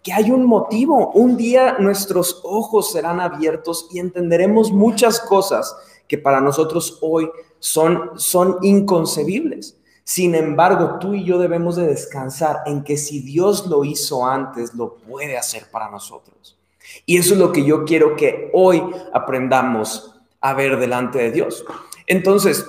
que 0.02 0.14
hay 0.14 0.32
un 0.32 0.46
motivo. 0.46 1.12
Un 1.12 1.36
día 1.36 1.76
nuestros 1.78 2.40
ojos 2.44 2.94
serán 2.94 3.20
abiertos 3.20 3.88
y 3.92 4.00
entenderemos 4.00 4.72
muchas 4.72 5.20
cosas 5.20 5.76
que 6.08 6.18
para 6.18 6.40
nosotros 6.40 7.00
hoy 7.02 7.30
son, 7.60 8.12
son 8.16 8.58
inconcebibles. 8.62 9.79
Sin 10.10 10.34
embargo, 10.34 10.98
tú 11.00 11.14
y 11.14 11.24
yo 11.24 11.38
debemos 11.38 11.76
de 11.76 11.86
descansar 11.86 12.64
en 12.66 12.84
que 12.84 12.98
si 12.98 13.20
Dios 13.20 13.68
lo 13.68 13.86
hizo 13.86 14.26
antes, 14.26 14.74
lo 14.74 14.96
puede 14.96 15.38
hacer 15.38 15.70
para 15.70 15.88
nosotros. 15.88 16.58
Y 17.06 17.20
eso 17.20 17.36
es 17.36 17.40
lo 17.40 17.52
que 17.52 17.64
yo 17.64 17.86
quiero 17.86 18.16
que 18.16 18.50
hoy 18.52 18.82
aprendamos 19.14 20.20
a 20.42 20.56
ver 20.56 20.80
delante 20.80 21.20
de 21.20 21.32
Dios. 21.32 21.64
Entonces, 22.08 22.66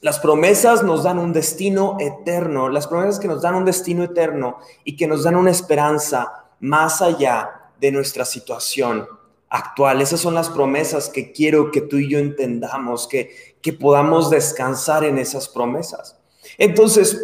las 0.00 0.18
promesas 0.18 0.82
nos 0.82 1.04
dan 1.04 1.20
un 1.20 1.32
destino 1.32 1.96
eterno, 2.00 2.68
las 2.68 2.88
promesas 2.88 3.20
que 3.20 3.28
nos 3.28 3.40
dan 3.40 3.54
un 3.54 3.64
destino 3.64 4.02
eterno 4.02 4.58
y 4.82 4.96
que 4.96 5.06
nos 5.06 5.22
dan 5.22 5.36
una 5.36 5.52
esperanza 5.52 6.46
más 6.58 7.00
allá 7.02 7.70
de 7.80 7.92
nuestra 7.92 8.24
situación 8.24 9.06
actual. 9.48 10.02
Esas 10.02 10.18
son 10.18 10.34
las 10.34 10.50
promesas 10.50 11.08
que 11.08 11.30
quiero 11.30 11.70
que 11.70 11.82
tú 11.82 11.98
y 11.98 12.10
yo 12.10 12.18
entendamos, 12.18 13.06
que, 13.06 13.54
que 13.62 13.72
podamos 13.72 14.28
descansar 14.28 15.04
en 15.04 15.18
esas 15.18 15.48
promesas. 15.48 16.16
Entonces, 16.60 17.18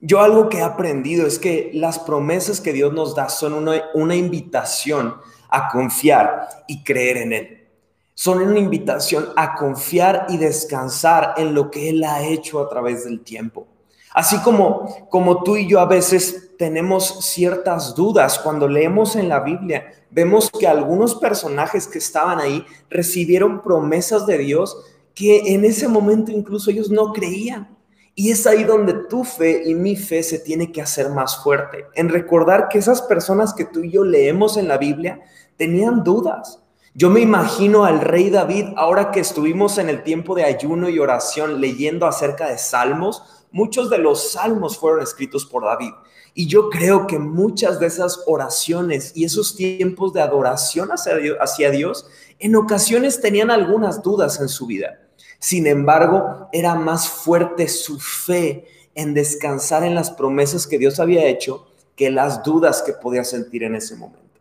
yo 0.00 0.20
algo 0.22 0.48
que 0.48 0.58
he 0.58 0.62
aprendido 0.62 1.26
es 1.26 1.38
que 1.38 1.70
las 1.74 1.98
promesas 1.98 2.62
que 2.62 2.72
Dios 2.72 2.92
nos 2.94 3.14
da 3.14 3.28
son 3.28 3.52
una, 3.52 3.82
una 3.92 4.16
invitación 4.16 5.14
a 5.50 5.68
confiar 5.68 6.48
y 6.66 6.82
creer 6.82 7.18
en 7.18 7.32
Él. 7.34 7.68
Son 8.14 8.40
una 8.40 8.58
invitación 8.58 9.28
a 9.36 9.54
confiar 9.54 10.24
y 10.30 10.38
descansar 10.38 11.34
en 11.36 11.54
lo 11.54 11.70
que 11.70 11.90
Él 11.90 12.02
ha 12.02 12.22
hecho 12.22 12.60
a 12.60 12.68
través 12.70 13.04
del 13.04 13.20
tiempo. 13.20 13.66
Así 14.14 14.38
como, 14.38 15.06
como 15.10 15.42
tú 15.42 15.58
y 15.58 15.68
yo 15.68 15.78
a 15.78 15.86
veces 15.86 16.52
tenemos 16.56 17.26
ciertas 17.26 17.94
dudas 17.94 18.38
cuando 18.38 18.66
leemos 18.68 19.16
en 19.16 19.28
la 19.28 19.40
Biblia, 19.40 19.92
vemos 20.10 20.50
que 20.50 20.66
algunos 20.66 21.14
personajes 21.16 21.86
que 21.86 21.98
estaban 21.98 22.38
ahí 22.38 22.64
recibieron 22.88 23.60
promesas 23.60 24.24
de 24.26 24.38
Dios 24.38 24.78
que 25.14 25.54
en 25.54 25.66
ese 25.66 25.88
momento 25.88 26.32
incluso 26.32 26.70
ellos 26.70 26.90
no 26.90 27.12
creían. 27.12 27.81
Y 28.14 28.30
es 28.30 28.46
ahí 28.46 28.64
donde 28.64 28.92
tu 28.92 29.24
fe 29.24 29.62
y 29.64 29.74
mi 29.74 29.96
fe 29.96 30.22
se 30.22 30.38
tiene 30.38 30.70
que 30.70 30.82
hacer 30.82 31.08
más 31.08 31.42
fuerte, 31.42 31.86
en 31.94 32.10
recordar 32.10 32.68
que 32.68 32.78
esas 32.78 33.00
personas 33.00 33.54
que 33.54 33.64
tú 33.64 33.80
y 33.80 33.90
yo 33.90 34.04
leemos 34.04 34.58
en 34.58 34.68
la 34.68 34.76
Biblia 34.76 35.22
tenían 35.56 36.04
dudas. 36.04 36.62
Yo 36.94 37.08
me 37.08 37.20
imagino 37.20 37.86
al 37.86 38.00
rey 38.00 38.28
David, 38.28 38.66
ahora 38.76 39.12
que 39.12 39.20
estuvimos 39.20 39.78
en 39.78 39.88
el 39.88 40.02
tiempo 40.02 40.34
de 40.34 40.44
ayuno 40.44 40.90
y 40.90 40.98
oración 40.98 41.58
leyendo 41.58 42.06
acerca 42.06 42.48
de 42.48 42.58
salmos, 42.58 43.46
muchos 43.50 43.88
de 43.88 43.96
los 43.96 44.32
salmos 44.32 44.76
fueron 44.76 45.02
escritos 45.02 45.46
por 45.46 45.64
David. 45.64 45.92
Y 46.34 46.48
yo 46.48 46.68
creo 46.68 47.06
que 47.06 47.18
muchas 47.18 47.80
de 47.80 47.86
esas 47.86 48.24
oraciones 48.26 49.12
y 49.14 49.24
esos 49.24 49.56
tiempos 49.56 50.12
de 50.12 50.20
adoración 50.20 50.90
hacia 50.90 51.16
Dios, 51.16 51.38
hacia 51.40 51.70
Dios 51.70 52.06
en 52.38 52.56
ocasiones 52.56 53.22
tenían 53.22 53.50
algunas 53.50 54.02
dudas 54.02 54.38
en 54.40 54.48
su 54.48 54.66
vida. 54.66 54.98
Sin 55.42 55.66
embargo, 55.66 56.48
era 56.52 56.76
más 56.76 57.08
fuerte 57.08 57.66
su 57.66 57.98
fe 57.98 58.64
en 58.94 59.12
descansar 59.12 59.82
en 59.82 59.96
las 59.96 60.12
promesas 60.12 60.68
que 60.68 60.78
Dios 60.78 61.00
había 61.00 61.24
hecho 61.24 61.66
que 61.96 62.12
las 62.12 62.44
dudas 62.44 62.80
que 62.80 62.92
podía 62.92 63.24
sentir 63.24 63.64
en 63.64 63.74
ese 63.74 63.96
momento. 63.96 64.38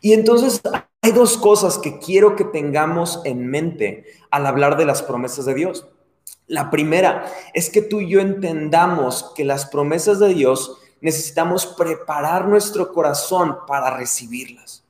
Y 0.00 0.12
entonces 0.12 0.60
hay 1.02 1.12
dos 1.12 1.36
cosas 1.36 1.78
que 1.78 2.00
quiero 2.00 2.34
que 2.34 2.42
tengamos 2.42 3.20
en 3.24 3.46
mente 3.46 4.06
al 4.32 4.44
hablar 4.44 4.76
de 4.76 4.86
las 4.86 5.02
promesas 5.02 5.44
de 5.44 5.54
Dios. 5.54 5.86
La 6.48 6.68
primera 6.68 7.32
es 7.54 7.70
que 7.70 7.80
tú 7.80 8.00
y 8.00 8.10
yo 8.10 8.18
entendamos 8.18 9.30
que 9.36 9.44
las 9.44 9.66
promesas 9.66 10.18
de 10.18 10.34
Dios 10.34 10.78
necesitamos 11.00 11.64
preparar 11.64 12.48
nuestro 12.48 12.92
corazón 12.92 13.56
para 13.68 13.96
recibirlas. 13.96 14.82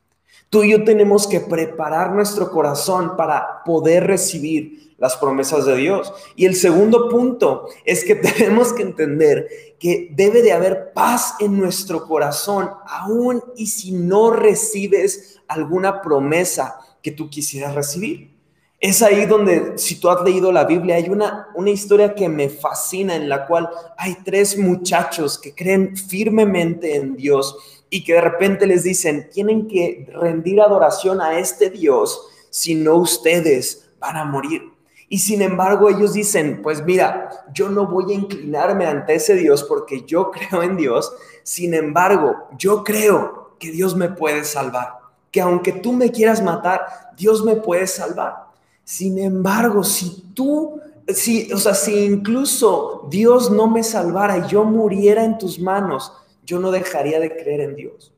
Tú 0.49 0.64
y 0.64 0.71
yo 0.73 0.85
tenemos 0.85 1.26
que 1.26 1.40
preparar 1.40 2.12
nuestro 2.12 2.50
corazón 2.50 3.14
para 3.14 3.62
poder 3.62 4.07
recibir 4.07 4.89
las 5.00 5.16
promesas 5.16 5.66
de 5.66 5.76
Dios. 5.76 6.12
Y 6.37 6.47
el 6.47 6.54
segundo 6.54 7.09
punto 7.09 7.69
es 7.85 8.04
que 8.04 8.14
tenemos 8.14 8.73
que 8.73 8.83
entender 8.83 9.49
que 9.80 10.11
debe 10.12 10.42
de 10.42 10.52
haber 10.52 10.92
paz 10.92 11.35
en 11.40 11.59
nuestro 11.59 12.07
corazón, 12.07 12.71
aún 12.87 13.42
y 13.57 13.66
si 13.66 13.90
no 13.90 14.30
recibes 14.30 15.40
alguna 15.49 16.02
promesa 16.02 16.78
que 17.02 17.11
tú 17.11 17.28
quisieras 17.28 17.75
recibir. 17.75 18.38
Es 18.78 19.02
ahí 19.02 19.26
donde, 19.26 19.76
si 19.76 20.00
tú 20.00 20.09
has 20.09 20.23
leído 20.23 20.52
la 20.52 20.64
Biblia, 20.64 20.95
hay 20.97 21.09
una, 21.11 21.49
una 21.54 21.71
historia 21.71 22.14
que 22.14 22.28
me 22.30 22.49
fascina 22.49 23.14
en 23.14 23.28
la 23.28 23.47
cual 23.47 23.69
hay 23.99 24.16
tres 24.25 24.57
muchachos 24.57 25.38
que 25.38 25.54
creen 25.54 25.97
firmemente 25.97 26.97
en 26.97 27.14
Dios 27.14 27.57
y 27.90 28.04
que 28.04 28.14
de 28.14 28.23
repente 28.23 28.66
les 28.66 28.83
dicen, 28.83 29.28
tienen 29.30 29.66
que 29.66 30.11
rendir 30.14 30.61
adoración 30.61 31.21
a 31.21 31.38
este 31.38 31.69
Dios, 31.69 32.26
si 32.49 32.75
no 32.75 32.97
ustedes 32.97 33.90
van 33.99 34.16
a 34.16 34.25
morir. 34.25 34.79
Y 35.12 35.19
sin 35.19 35.43
embargo 35.43 35.88
ellos 35.88 36.12
dicen, 36.12 36.62
pues 36.62 36.85
mira, 36.85 37.31
yo 37.52 37.69
no 37.69 37.88
voy 37.88 38.12
a 38.12 38.14
inclinarme 38.14 38.87
ante 38.87 39.17
ese 39.17 39.35
Dios 39.35 39.64
porque 39.64 40.05
yo 40.07 40.31
creo 40.33 40.62
en 40.62 40.76
Dios. 40.76 41.12
Sin 41.43 41.75
embargo, 41.75 42.49
yo 42.57 42.85
creo 42.85 43.57
que 43.59 43.73
Dios 43.73 43.97
me 43.97 44.09
puede 44.09 44.45
salvar. 44.45 45.00
que 45.33 45.40
aunque 45.40 45.73
tú 45.73 45.93
me 45.93 46.11
quieras 46.11 46.43
matar, 46.43 46.81
Dios 47.17 47.45
me 47.45 47.57
puede 47.57 47.88
salvar. 47.88 48.47
Sin 48.85 49.19
embargo, 49.19 49.83
si 49.83 50.33
tú, 50.35 50.81
si, 51.09 51.52
o 51.52 51.59
sea, 51.59 51.75
si 51.75 52.05
incluso 52.05 53.09
Dios 53.11 53.50
no 53.50 53.67
me 53.67 53.83
salvara 53.83 54.38
y 54.38 54.49
yo 54.49 54.62
muriera 54.64 55.25
en 55.25 55.38
tus 55.38 55.59
manos, 55.59 56.12
yo 56.45 56.61
no 56.61 56.71
dejaría 56.71 57.19
de 57.19 57.37
creer 57.37 57.61
en 57.62 57.75
Dios. 57.75 58.12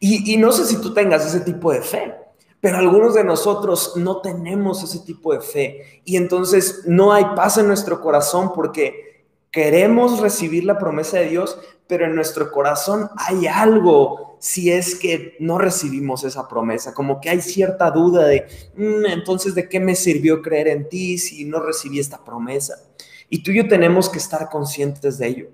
Y, 0.00 0.32
y 0.32 0.36
no 0.36 0.50
sé 0.50 0.66
si 0.66 0.80
tú 0.80 0.92
tengas 0.92 1.24
ese 1.24 1.40
tipo 1.40 1.72
de 1.72 1.82
fe, 1.82 2.14
pero 2.60 2.78
algunos 2.78 3.14
de 3.14 3.24
nosotros 3.24 3.92
no 3.96 4.20
tenemos 4.20 4.82
ese 4.82 5.00
tipo 5.00 5.32
de 5.32 5.40
fe 5.40 6.02
y 6.04 6.16
entonces 6.16 6.82
no 6.86 7.12
hay 7.12 7.24
paz 7.36 7.58
en 7.58 7.66
nuestro 7.66 8.00
corazón 8.00 8.52
porque 8.54 9.24
queremos 9.50 10.20
recibir 10.20 10.64
la 10.64 10.78
promesa 10.78 11.18
de 11.18 11.28
Dios, 11.28 11.58
pero 11.86 12.06
en 12.06 12.14
nuestro 12.14 12.50
corazón 12.50 13.08
hay 13.16 13.46
algo 13.46 14.26
si 14.38 14.70
es 14.70 14.94
que 14.94 15.36
no 15.38 15.58
recibimos 15.58 16.24
esa 16.24 16.46
promesa, 16.48 16.94
como 16.94 17.20
que 17.20 17.30
hay 17.30 17.40
cierta 17.40 17.90
duda 17.90 18.26
de, 18.26 18.46
mm, 18.76 19.06
entonces, 19.06 19.54
¿de 19.54 19.68
qué 19.68 19.80
me 19.80 19.94
sirvió 19.94 20.42
creer 20.42 20.68
en 20.68 20.88
ti 20.88 21.18
si 21.18 21.44
no 21.44 21.60
recibí 21.60 21.98
esta 21.98 22.22
promesa? 22.22 22.78
Y 23.28 23.42
tú 23.42 23.50
y 23.50 23.56
yo 23.56 23.68
tenemos 23.68 24.08
que 24.08 24.18
estar 24.18 24.48
conscientes 24.50 25.18
de 25.18 25.26
ello. 25.26 25.48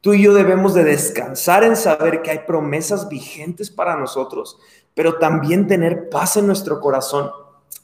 Tú 0.00 0.12
y 0.14 0.22
yo 0.22 0.34
debemos 0.34 0.74
de 0.74 0.84
descansar 0.84 1.64
en 1.64 1.74
saber 1.74 2.22
que 2.22 2.30
hay 2.30 2.40
promesas 2.46 3.08
vigentes 3.08 3.70
para 3.70 3.96
nosotros, 3.96 4.58
pero 4.96 5.18
también 5.18 5.66
tener 5.66 6.08
paz 6.08 6.38
en 6.38 6.46
nuestro 6.46 6.80
corazón 6.80 7.30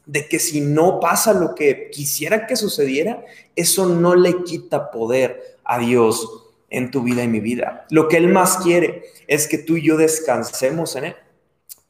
de 0.07 0.27
que 0.29 0.39
si 0.39 0.63
no 0.63 0.99
pasa 0.99 1.35
lo 1.35 1.55
que 1.55 1.91
quisiera 1.91 2.47
que 2.47 2.57
sucediera, 2.57 3.23
eso 3.55 3.85
no 3.85 4.15
le 4.15 4.43
quita 4.45 4.91
poder 4.91 5.59
a 5.63 5.79
Dios 5.79 6.27
en 6.71 6.91
tu 6.91 7.03
vida 7.03 7.23
y 7.23 7.29
mi 7.29 7.41
vida. 7.41 7.87
Lo 7.91 8.09
que 8.09 8.17
Él 8.17 8.29
más 8.29 8.57
quiere 8.57 9.05
es 9.27 9.47
que 9.47 9.59
tú 9.59 9.77
y 9.77 9.87
yo 9.87 9.99
descansemos 9.99 10.97
en 10.97 11.05
Él. 11.05 11.17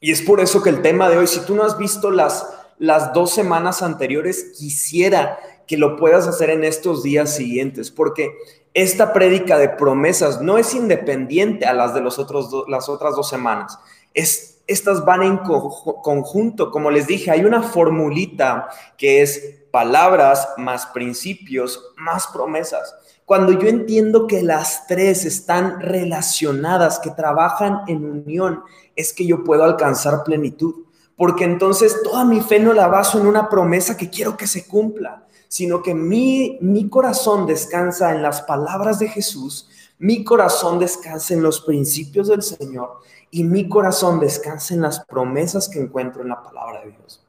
Y 0.01 0.11
es 0.11 0.23
por 0.23 0.41
eso 0.41 0.61
que 0.61 0.71
el 0.71 0.83
tema 0.83 1.09
de 1.09 1.19
hoy, 1.19 1.29
si 1.29 1.39
tú 1.47 1.55
no 1.55 1.63
has 1.63 1.79
visto 1.79 2.11
las, 2.11 2.45
las 2.79 3.13
dos 3.13 3.33
semanas 3.33 3.81
anteriores, 3.81 4.53
quisiera 4.59 5.39
que 5.69 5.77
lo 5.77 5.97
puedas 5.97 6.27
hacer 6.27 6.51
en 6.51 6.65
estos 6.65 7.05
días 7.05 7.37
siguientes, 7.37 7.93
porque 7.93 8.37
esta 8.75 9.13
prédica 9.13 9.57
de 9.57 9.69
promesas 9.69 10.41
no 10.41 10.59
es 10.59 10.75
independiente 10.75 11.65
a 11.65 11.75
las 11.75 11.95
de 11.95 12.01
los 12.01 12.19
otros 12.19 12.65
las 12.67 12.89
otras 12.89 13.15
dos 13.15 13.29
semanas. 13.29 13.79
Es 14.15 14.52
estas 14.67 15.05
van 15.05 15.23
en 15.23 15.39
conjunto. 15.39 16.71
Como 16.71 16.91
les 16.91 17.07
dije, 17.07 17.31
hay 17.31 17.45
una 17.45 17.63
formulita 17.63 18.69
que 18.97 19.23
es 19.23 19.63
palabras 19.71 20.49
más 20.59 20.87
principios 20.87 21.93
más 21.97 22.27
promesas. 22.29 22.95
Cuando 23.25 23.53
yo 23.53 23.69
entiendo 23.69 24.27
que 24.27 24.43
las 24.43 24.87
tres 24.87 25.25
están 25.25 25.81
relacionadas, 25.81 26.99
que 26.99 27.11
trabajan 27.11 27.81
en 27.87 28.05
unión, 28.05 28.63
es 28.95 29.13
que 29.13 29.27
yo 29.27 29.45
puedo 29.45 29.65
alcanzar 29.65 30.25
plenitud. 30.25 30.87
Porque 31.17 31.45
entonces 31.45 32.03
toda 32.03 32.25
mi 32.25 32.41
fe 32.41 32.59
no 32.59 32.73
la 32.73 32.89
baso 32.89 33.21
en 33.21 33.27
una 33.27 33.49
promesa 33.49 33.97
que 33.97 34.11
quiero 34.11 34.37
que 34.37 34.47
se 34.47 34.67
cumpla, 34.67 35.27
sino 35.49 35.83
que 35.83 35.95
mi, 35.95 36.59
mi 36.61 36.89
corazón 36.89 37.47
descansa 37.47 38.15
en 38.15 38.23
las 38.23 38.43
palabras 38.43 38.99
de 38.99 39.09
Jesús, 39.09 39.69
mi 39.99 40.25
corazón 40.25 40.79
descansa 40.79 41.35
en 41.35 41.43
los 41.43 41.61
principios 41.61 42.29
del 42.29 42.43
Señor 42.43 42.99
y 43.35 43.45
mi 43.45 43.67
corazón 43.67 44.21
descansa 44.21 44.75
en 44.75 44.83
las 44.83 45.05
promesas 45.07 45.69
que 45.69 45.81
encuentro 45.81 46.23
en 46.23 46.29
la 46.29 46.43
palabra 46.43 46.83
de 46.83 46.91
Dios. 46.91 47.25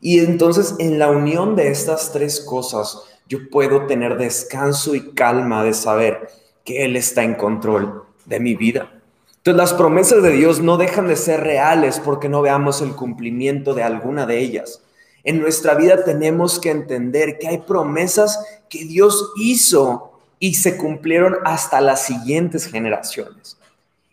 Y 0.00 0.18
entonces 0.18 0.74
en 0.80 0.98
la 0.98 1.10
unión 1.10 1.54
de 1.54 1.68
estas 1.68 2.12
tres 2.12 2.40
cosas, 2.40 3.04
yo 3.28 3.48
puedo 3.48 3.86
tener 3.86 4.18
descanso 4.18 4.96
y 4.96 5.12
calma 5.12 5.62
de 5.62 5.74
saber 5.74 6.28
que 6.64 6.84
Él 6.84 6.96
está 6.96 7.22
en 7.22 7.36
control 7.36 8.02
de 8.24 8.40
mi 8.40 8.56
vida. 8.56 8.90
Entonces 9.36 9.56
las 9.56 9.74
promesas 9.74 10.24
de 10.24 10.32
Dios 10.32 10.60
no 10.60 10.76
dejan 10.76 11.06
de 11.06 11.14
ser 11.14 11.40
reales 11.40 12.00
porque 12.00 12.28
no 12.28 12.42
veamos 12.42 12.82
el 12.82 12.96
cumplimiento 12.96 13.74
de 13.74 13.84
alguna 13.84 14.26
de 14.26 14.40
ellas. 14.40 14.82
En 15.22 15.40
nuestra 15.40 15.74
vida 15.74 16.02
tenemos 16.02 16.58
que 16.58 16.72
entender 16.72 17.38
que 17.38 17.46
hay 17.46 17.58
promesas 17.58 18.44
que 18.68 18.84
Dios 18.84 19.32
hizo 19.36 20.18
y 20.40 20.54
se 20.54 20.76
cumplieron 20.76 21.36
hasta 21.44 21.80
las 21.80 22.02
siguientes 22.02 22.66
generaciones. 22.66 23.56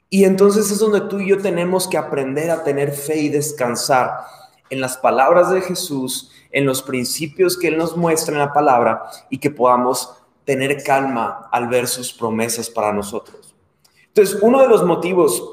Y 0.09 0.23
entonces 0.23 0.71
es 0.71 0.79
donde 0.79 1.01
tú 1.01 1.19
y 1.19 1.29
yo 1.29 1.39
tenemos 1.39 1.87
que 1.87 1.97
aprender 1.97 2.51
a 2.51 2.63
tener 2.63 2.91
fe 2.91 3.17
y 3.17 3.29
descansar 3.29 4.11
en 4.69 4.81
las 4.81 4.97
palabras 4.97 5.51
de 5.51 5.61
Jesús, 5.61 6.31
en 6.51 6.65
los 6.65 6.81
principios 6.81 7.57
que 7.57 7.67
Él 7.67 7.77
nos 7.77 7.97
muestra 7.97 8.33
en 8.33 8.39
la 8.39 8.53
palabra 8.53 9.03
y 9.29 9.39
que 9.39 9.51
podamos 9.51 10.13
tener 10.45 10.83
calma 10.83 11.49
al 11.51 11.67
ver 11.67 11.87
sus 11.87 12.13
promesas 12.13 12.69
para 12.69 12.93
nosotros. 12.93 13.55
Entonces, 14.07 14.37
uno 14.41 14.61
de 14.61 14.67
los 14.67 14.85
motivos 14.85 15.43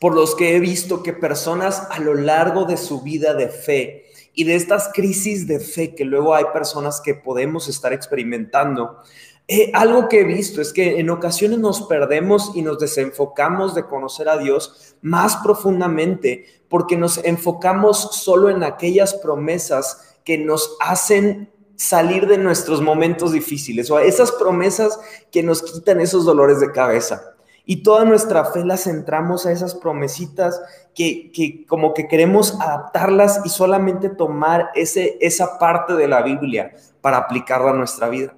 por 0.00 0.14
los 0.14 0.34
que 0.34 0.54
he 0.54 0.60
visto 0.60 1.02
que 1.02 1.12
personas 1.12 1.86
a 1.90 1.98
lo 1.98 2.14
largo 2.14 2.64
de 2.64 2.76
su 2.76 3.02
vida 3.02 3.34
de 3.34 3.48
fe 3.48 4.06
y 4.32 4.44
de 4.44 4.54
estas 4.54 4.90
crisis 4.94 5.48
de 5.48 5.58
fe 5.58 5.94
que 5.96 6.04
luego 6.04 6.34
hay 6.34 6.44
personas 6.52 7.00
que 7.00 7.14
podemos 7.14 7.68
estar 7.68 7.92
experimentando, 7.92 9.02
eh, 9.50 9.70
algo 9.72 10.10
que 10.10 10.20
he 10.20 10.24
visto 10.24 10.60
es 10.60 10.74
que 10.74 11.00
en 11.00 11.08
ocasiones 11.08 11.58
nos 11.58 11.80
perdemos 11.82 12.52
y 12.54 12.60
nos 12.60 12.78
desenfocamos 12.78 13.74
de 13.74 13.86
conocer 13.86 14.28
a 14.28 14.36
Dios 14.36 14.94
más 15.00 15.36
profundamente 15.36 16.44
porque 16.68 16.98
nos 16.98 17.16
enfocamos 17.24 18.10
solo 18.12 18.50
en 18.50 18.62
aquellas 18.62 19.14
promesas 19.14 20.18
que 20.22 20.36
nos 20.36 20.76
hacen 20.80 21.50
salir 21.76 22.26
de 22.26 22.36
nuestros 22.36 22.82
momentos 22.82 23.32
difíciles 23.32 23.90
o 23.90 23.98
esas 23.98 24.32
promesas 24.32 25.00
que 25.32 25.42
nos 25.42 25.62
quitan 25.62 26.02
esos 26.02 26.26
dolores 26.26 26.60
de 26.60 26.70
cabeza. 26.70 27.34
Y 27.64 27.82
toda 27.82 28.04
nuestra 28.04 28.44
fe 28.46 28.66
la 28.66 28.76
centramos 28.76 29.46
a 29.46 29.52
esas 29.52 29.74
promesitas 29.74 30.60
que, 30.94 31.30
que, 31.32 31.64
como 31.66 31.94
que 31.94 32.06
queremos 32.06 32.54
adaptarlas 32.60 33.40
y 33.46 33.48
solamente 33.48 34.10
tomar 34.10 34.70
ese, 34.74 35.16
esa 35.22 35.58
parte 35.58 35.94
de 35.94 36.08
la 36.08 36.20
Biblia 36.20 36.72
para 37.00 37.16
aplicarla 37.16 37.70
a 37.70 37.74
nuestra 37.74 38.10
vida. 38.10 38.34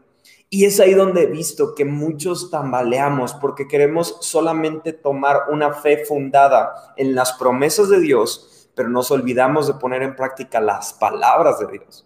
Y 0.52 0.64
es 0.64 0.80
ahí 0.80 0.94
donde 0.94 1.22
he 1.22 1.26
visto 1.26 1.76
que 1.76 1.84
muchos 1.84 2.50
tambaleamos 2.50 3.34
porque 3.34 3.68
queremos 3.68 4.16
solamente 4.20 4.92
tomar 4.92 5.44
una 5.48 5.72
fe 5.72 6.04
fundada 6.04 6.92
en 6.96 7.14
las 7.14 7.34
promesas 7.34 7.88
de 7.88 8.00
Dios, 8.00 8.68
pero 8.74 8.88
nos 8.88 9.12
olvidamos 9.12 9.68
de 9.68 9.74
poner 9.74 10.02
en 10.02 10.16
práctica 10.16 10.60
las 10.60 10.92
palabras 10.92 11.60
de 11.60 11.78
Dios. 11.78 12.04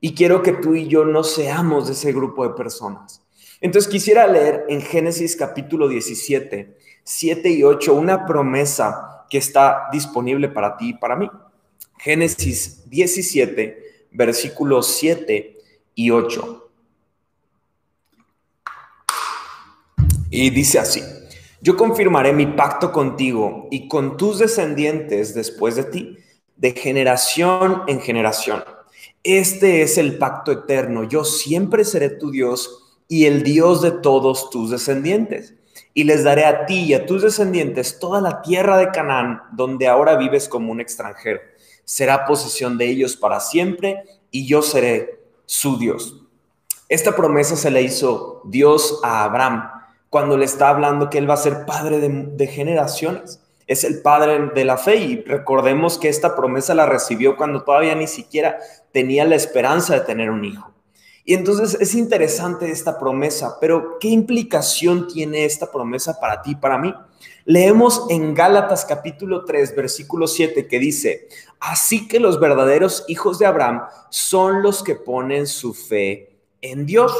Y 0.00 0.16
quiero 0.16 0.42
que 0.42 0.54
tú 0.54 0.74
y 0.74 0.88
yo 0.88 1.04
no 1.04 1.22
seamos 1.22 1.86
de 1.86 1.92
ese 1.92 2.12
grupo 2.12 2.42
de 2.42 2.54
personas. 2.54 3.22
Entonces 3.60 3.88
quisiera 3.88 4.26
leer 4.26 4.64
en 4.68 4.80
Génesis 4.80 5.36
capítulo 5.36 5.86
17, 5.86 6.76
7 7.04 7.48
y 7.48 7.62
8, 7.62 7.94
una 7.94 8.26
promesa 8.26 9.24
que 9.30 9.38
está 9.38 9.88
disponible 9.92 10.48
para 10.48 10.76
ti 10.76 10.90
y 10.90 10.94
para 10.94 11.14
mí. 11.14 11.30
Génesis 11.98 12.88
17, 12.90 14.08
versículos 14.10 14.88
7 14.88 15.58
y 15.94 16.10
8. 16.10 16.67
Y 20.30 20.50
dice 20.50 20.78
así, 20.78 21.02
yo 21.60 21.76
confirmaré 21.76 22.32
mi 22.32 22.46
pacto 22.46 22.92
contigo 22.92 23.66
y 23.70 23.88
con 23.88 24.16
tus 24.16 24.38
descendientes 24.38 25.34
después 25.34 25.76
de 25.76 25.84
ti, 25.84 26.18
de 26.56 26.72
generación 26.72 27.82
en 27.86 28.00
generación. 28.00 28.62
Este 29.22 29.82
es 29.82 29.98
el 29.98 30.18
pacto 30.18 30.52
eterno. 30.52 31.04
Yo 31.04 31.24
siempre 31.24 31.84
seré 31.84 32.10
tu 32.10 32.30
Dios 32.30 33.00
y 33.08 33.24
el 33.24 33.42
Dios 33.42 33.82
de 33.82 33.90
todos 33.90 34.50
tus 34.50 34.70
descendientes. 34.70 35.54
Y 35.94 36.04
les 36.04 36.24
daré 36.24 36.44
a 36.44 36.66
ti 36.66 36.84
y 36.84 36.94
a 36.94 37.06
tus 37.06 37.22
descendientes 37.22 37.98
toda 37.98 38.20
la 38.20 38.42
tierra 38.42 38.78
de 38.78 38.90
Canaán, 38.90 39.42
donde 39.52 39.88
ahora 39.88 40.16
vives 40.16 40.48
como 40.48 40.70
un 40.70 40.80
extranjero. 40.80 41.40
Será 41.84 42.26
posesión 42.26 42.76
de 42.76 42.86
ellos 42.86 43.16
para 43.16 43.40
siempre 43.40 44.04
y 44.30 44.46
yo 44.46 44.62
seré 44.62 45.20
su 45.46 45.78
Dios. 45.78 46.22
Esta 46.88 47.16
promesa 47.16 47.56
se 47.56 47.70
le 47.70 47.82
hizo 47.82 48.42
Dios 48.44 49.00
a 49.02 49.24
Abraham 49.24 49.77
cuando 50.10 50.36
le 50.36 50.44
está 50.44 50.70
hablando 50.70 51.10
que 51.10 51.18
él 51.18 51.28
va 51.28 51.34
a 51.34 51.38
ser 51.38 51.66
padre 51.66 52.00
de, 52.00 52.46
generaciones. 52.46 53.40
Es 53.66 53.84
el 53.84 54.00
padre 54.00 54.50
de 54.54 54.64
la 54.64 54.78
fe 54.78 54.96
y 54.96 55.22
recordemos 55.22 55.98
que 55.98 56.08
esta 56.08 56.34
promesa 56.34 56.74
la 56.74 56.86
recibió 56.86 57.36
cuando 57.36 57.64
todavía 57.64 57.94
ni 57.94 58.06
siquiera 58.06 58.58
tenía 58.92 59.24
la 59.24 59.36
esperanza 59.36 59.94
de 59.94 60.00
tener 60.00 60.30
un 60.30 60.44
hijo. 60.44 60.72
Y 61.24 61.34
entonces 61.34 61.76
es 61.78 61.94
interesante 61.94 62.70
esta 62.70 62.98
promesa, 62.98 63.58
pero 63.60 63.98
¿qué 64.00 64.08
implicación 64.08 65.08
tiene 65.08 65.44
esta 65.44 65.70
promesa 65.70 66.18
para 66.18 66.40
ti 66.40 66.52
y 66.52 66.56
para 66.56 66.78
mí? 66.78 66.94
Leemos 67.44 68.06
en 68.08 68.32
Gálatas 68.32 68.86
capítulo 68.86 69.44
3, 69.44 69.76
versículo 69.76 70.26
7 70.26 70.66
que 70.66 70.78
dice, 70.78 71.28
así 71.60 72.08
que 72.08 72.20
los 72.20 72.40
verdaderos 72.40 73.04
hijos 73.08 73.38
de 73.38 73.44
Abraham 73.44 73.82
son 74.08 74.62
los 74.62 74.82
que 74.82 74.94
ponen 74.94 75.46
su 75.46 75.74
fe 75.74 76.38
en 76.62 76.86
Dios. 76.86 77.12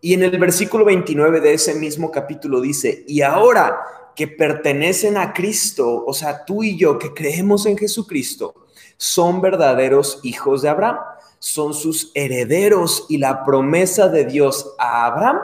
Y 0.00 0.14
en 0.14 0.22
el 0.22 0.38
versículo 0.38 0.84
29 0.84 1.40
de 1.40 1.54
ese 1.54 1.74
mismo 1.74 2.10
capítulo 2.10 2.60
dice, 2.60 3.04
y 3.06 3.22
ahora 3.22 3.80
que 4.14 4.28
pertenecen 4.28 5.16
a 5.16 5.32
Cristo, 5.32 6.04
o 6.06 6.12
sea, 6.12 6.44
tú 6.44 6.62
y 6.62 6.76
yo 6.76 6.98
que 6.98 7.14
creemos 7.14 7.66
en 7.66 7.76
Jesucristo, 7.76 8.54
son 8.96 9.40
verdaderos 9.40 10.20
hijos 10.22 10.62
de 10.62 10.68
Abraham, 10.68 10.98
son 11.38 11.72
sus 11.72 12.10
herederos 12.14 13.06
y 13.08 13.18
la 13.18 13.44
promesa 13.44 14.08
de 14.08 14.24
Dios 14.24 14.74
a 14.78 15.06
Abraham 15.06 15.38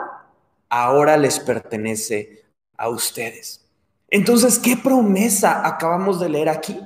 ahora 0.69 1.15
les 1.17 1.39
pertenece 1.39 2.43
a 2.77 2.89
ustedes. 2.89 3.65
Entonces, 4.09 4.59
¿qué 4.59 4.77
promesa 4.77 5.65
acabamos 5.65 6.19
de 6.19 6.29
leer 6.29 6.49
aquí? 6.49 6.79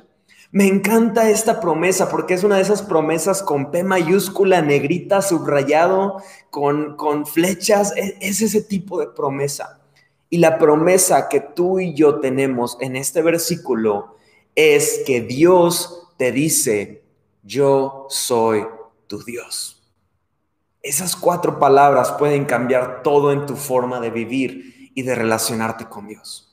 Me 0.51 0.67
encanta 0.67 1.29
esta 1.29 1.59
promesa 1.59 2.09
porque 2.09 2.33
es 2.33 2.43
una 2.43 2.55
de 2.55 2.63
esas 2.63 2.81
promesas 2.81 3.43
con 3.43 3.69
P 3.69 3.83
mayúscula, 3.83 4.63
negrita, 4.63 5.21
subrayado, 5.21 6.23
con, 6.49 6.95
con 6.95 7.27
flechas. 7.27 7.93
Es, 7.95 8.15
es 8.19 8.41
ese 8.41 8.61
tipo 8.63 8.99
de 8.99 9.07
promesa. 9.07 9.79
Y 10.29 10.39
la 10.39 10.57
promesa 10.57 11.29
que 11.29 11.39
tú 11.39 11.79
y 11.79 11.93
yo 11.93 12.19
tenemos 12.19 12.77
en 12.81 12.95
este 12.95 13.21
versículo 13.21 14.17
es 14.55 15.03
que 15.05 15.21
Dios 15.21 16.07
te 16.17 16.31
dice, 16.31 17.03
yo 17.43 18.07
soy 18.09 18.65
tu 19.07 19.23
Dios. 19.23 19.83
Esas 20.81 21.15
cuatro 21.15 21.59
palabras 21.59 22.11
pueden 22.13 22.45
cambiar 22.45 23.03
todo 23.03 23.31
en 23.31 23.45
tu 23.45 23.55
forma 23.55 23.99
de 23.99 24.09
vivir 24.09 24.91
y 24.95 25.03
de 25.03 25.13
relacionarte 25.13 25.85
con 25.85 26.07
Dios. 26.07 26.48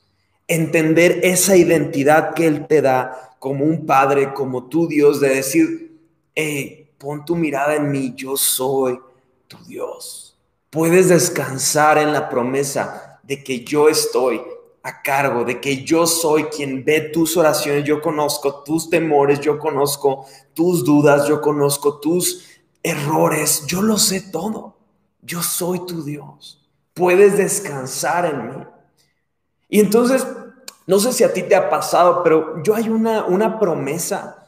Entender 0.47 1.19
esa 1.23 1.57
identidad 1.57 2.33
que 2.33 2.47
Él 2.47 2.67
te 2.67 2.81
da 2.81 3.35
como 3.39 3.65
un 3.65 3.85
padre, 3.85 4.33
como 4.33 4.67
tu 4.67 4.87
Dios, 4.87 5.19
de 5.19 5.29
decir, 5.29 5.99
hey, 6.33 6.89
pon 6.97 7.25
tu 7.25 7.35
mirada 7.35 7.75
en 7.75 7.91
mí, 7.91 8.13
yo 8.15 8.37
soy 8.37 8.99
tu 9.47 9.57
Dios. 9.65 10.37
Puedes 10.69 11.09
descansar 11.09 11.97
en 11.97 12.13
la 12.13 12.29
promesa 12.29 13.19
de 13.23 13.43
que 13.43 13.63
yo 13.63 13.89
estoy 13.89 14.41
a 14.83 15.01
cargo, 15.01 15.43
de 15.43 15.59
que 15.59 15.83
yo 15.83 16.07
soy 16.07 16.45
quien 16.45 16.85
ve 16.85 17.01
tus 17.01 17.35
oraciones, 17.35 17.83
yo 17.83 18.01
conozco 18.01 18.63
tus 18.63 18.89
temores, 18.89 19.39
yo 19.41 19.59
conozco 19.59 20.25
tus 20.53 20.85
dudas, 20.85 21.27
yo 21.27 21.41
conozco 21.41 21.99
tus 21.99 22.45
errores, 22.81 23.65
yo 23.67 23.81
lo 23.81 23.97
sé 23.97 24.21
todo. 24.31 24.77
Yo 25.21 25.43
soy 25.43 25.85
tu 25.85 26.03
Dios. 26.03 26.65
Puedes 26.93 27.37
descansar 27.37 28.25
en 28.25 28.47
mí. 28.47 28.63
Y 29.69 29.79
entonces 29.79 30.25
no 30.87 30.99
sé 30.99 31.11
si 31.11 31.25
a 31.25 31.33
ti 31.33 31.43
te 31.43 31.53
ha 31.53 31.69
pasado, 31.69 32.23
pero 32.23 32.63
yo 32.63 32.73
hay 32.73 32.87
una, 32.87 33.25
una 33.25 33.59
promesa 33.59 34.47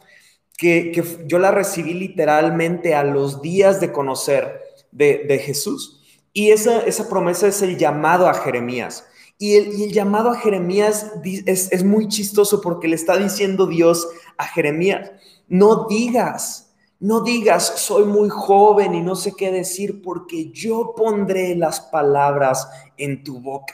que, 0.58 0.92
yo 1.26 1.38
la 1.38 1.52
recibí 1.52 1.94
literalmente 1.94 2.96
a 2.96 3.04
los 3.04 3.42
días 3.42 3.82
de 3.82 3.92
conocer 3.92 4.62
de, 4.92 5.42
Jesús. 5.46 6.02
Y 6.32 6.52
esa, 6.52 6.80
esa 6.82 7.10
promesa 7.10 7.48
es 7.48 7.62
el 7.62 7.78
llamado 7.78 8.30
a 8.30 8.34
Jeremías. 8.34 9.06
Y 9.38 9.56
el, 9.56 9.92
llamado 9.92 10.32
a 10.32 10.38
Jeremías 10.38 11.12
es, 11.46 11.74
es, 11.74 11.84
muy 11.84 12.08
chistoso 12.08 12.62
porque 12.62 12.88
le 12.88 12.96
está 12.96 13.18
diciendo 13.18 13.68
Dios 13.68 14.08
a 14.38 14.46
Jeremías, 14.46 15.12
no 15.50 15.88
digas, 15.90 16.72
no 17.02 17.20
digas, 17.22 17.74
soy 17.80 18.06
muy 18.06 18.30
joven 18.30 18.96
y 18.96 19.02
no 19.02 19.16
sé 19.16 19.34
qué 19.36 19.52
decir 19.52 20.02
porque 20.02 20.52
yo 20.52 20.94
pondré 20.96 21.54
las 21.58 21.82
palabras 21.82 22.70
en 22.96 23.26
tu 23.26 23.42
boca. 23.42 23.74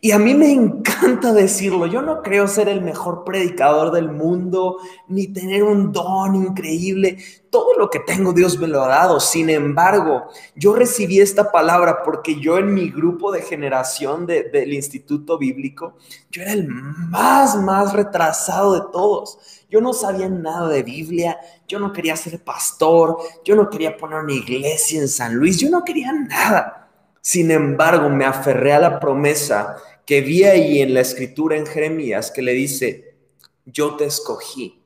Y 0.00 0.10
a 0.10 0.18
mí 0.18 0.34
me 0.34 0.52
encanta 0.52 1.32
decirlo. 1.32 1.86
Yo 1.86 2.02
no 2.02 2.22
creo 2.22 2.48
ser 2.48 2.68
el 2.68 2.82
mejor 2.82 3.24
predicador 3.24 3.92
del 3.92 4.10
mundo, 4.10 4.78
ni 5.08 5.28
tener 5.28 5.62
un 5.62 5.92
don 5.92 6.34
increíble. 6.34 7.18
Todo 7.50 7.78
lo 7.78 7.88
que 7.88 8.00
tengo 8.00 8.32
Dios 8.32 8.58
me 8.58 8.66
lo 8.66 8.82
ha 8.82 8.88
dado. 8.88 9.20
Sin 9.20 9.48
embargo, 9.48 10.24
yo 10.56 10.74
recibí 10.74 11.20
esta 11.20 11.52
palabra 11.52 12.02
porque 12.04 12.40
yo 12.40 12.58
en 12.58 12.74
mi 12.74 12.90
grupo 12.90 13.30
de 13.30 13.42
generación 13.42 14.26
del 14.26 14.72
Instituto 14.72 15.38
Bíblico, 15.38 15.94
yo 16.30 16.42
era 16.42 16.52
el 16.52 16.66
más, 16.66 17.56
más 17.56 17.92
retrasado 17.92 18.74
de 18.74 18.82
todos. 18.92 19.38
Yo 19.70 19.80
no 19.80 19.92
sabía 19.92 20.28
nada 20.28 20.68
de 20.68 20.82
Biblia, 20.82 21.38
yo 21.66 21.78
no 21.78 21.92
quería 21.92 22.16
ser 22.16 22.42
pastor, 22.42 23.18
yo 23.44 23.56
no 23.56 23.70
quería 23.70 23.96
poner 23.96 24.20
una 24.20 24.32
iglesia 24.32 25.00
en 25.00 25.08
San 25.08 25.34
Luis, 25.34 25.58
yo 25.58 25.70
no 25.70 25.84
quería 25.84 26.12
nada. 26.12 26.85
Sin 27.26 27.50
embargo, 27.50 28.08
me 28.08 28.24
aferré 28.24 28.72
a 28.72 28.78
la 28.78 29.00
promesa 29.00 29.78
que 30.06 30.20
vi 30.20 30.44
ahí 30.44 30.78
en 30.78 30.94
la 30.94 31.00
escritura 31.00 31.56
en 31.56 31.66
Jeremías 31.66 32.30
que 32.30 32.40
le 32.40 32.52
dice, 32.52 33.16
yo 33.64 33.96
te 33.96 34.04
escogí. 34.04 34.80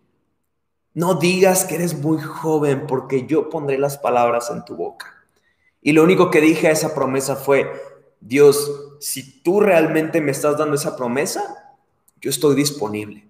No 0.94 1.16
digas 1.16 1.66
que 1.66 1.74
eres 1.74 1.92
muy 1.98 2.18
joven 2.18 2.86
porque 2.86 3.26
yo 3.26 3.50
pondré 3.50 3.76
las 3.76 3.98
palabras 3.98 4.50
en 4.50 4.64
tu 4.64 4.74
boca. 4.74 5.22
Y 5.82 5.92
lo 5.92 6.02
único 6.02 6.30
que 6.30 6.40
dije 6.40 6.68
a 6.68 6.70
esa 6.70 6.94
promesa 6.94 7.36
fue, 7.36 7.70
Dios, 8.20 8.96
si 9.00 9.42
tú 9.42 9.60
realmente 9.60 10.22
me 10.22 10.30
estás 10.30 10.56
dando 10.56 10.76
esa 10.76 10.96
promesa, 10.96 11.76
yo 12.22 12.30
estoy 12.30 12.56
disponible. 12.56 13.28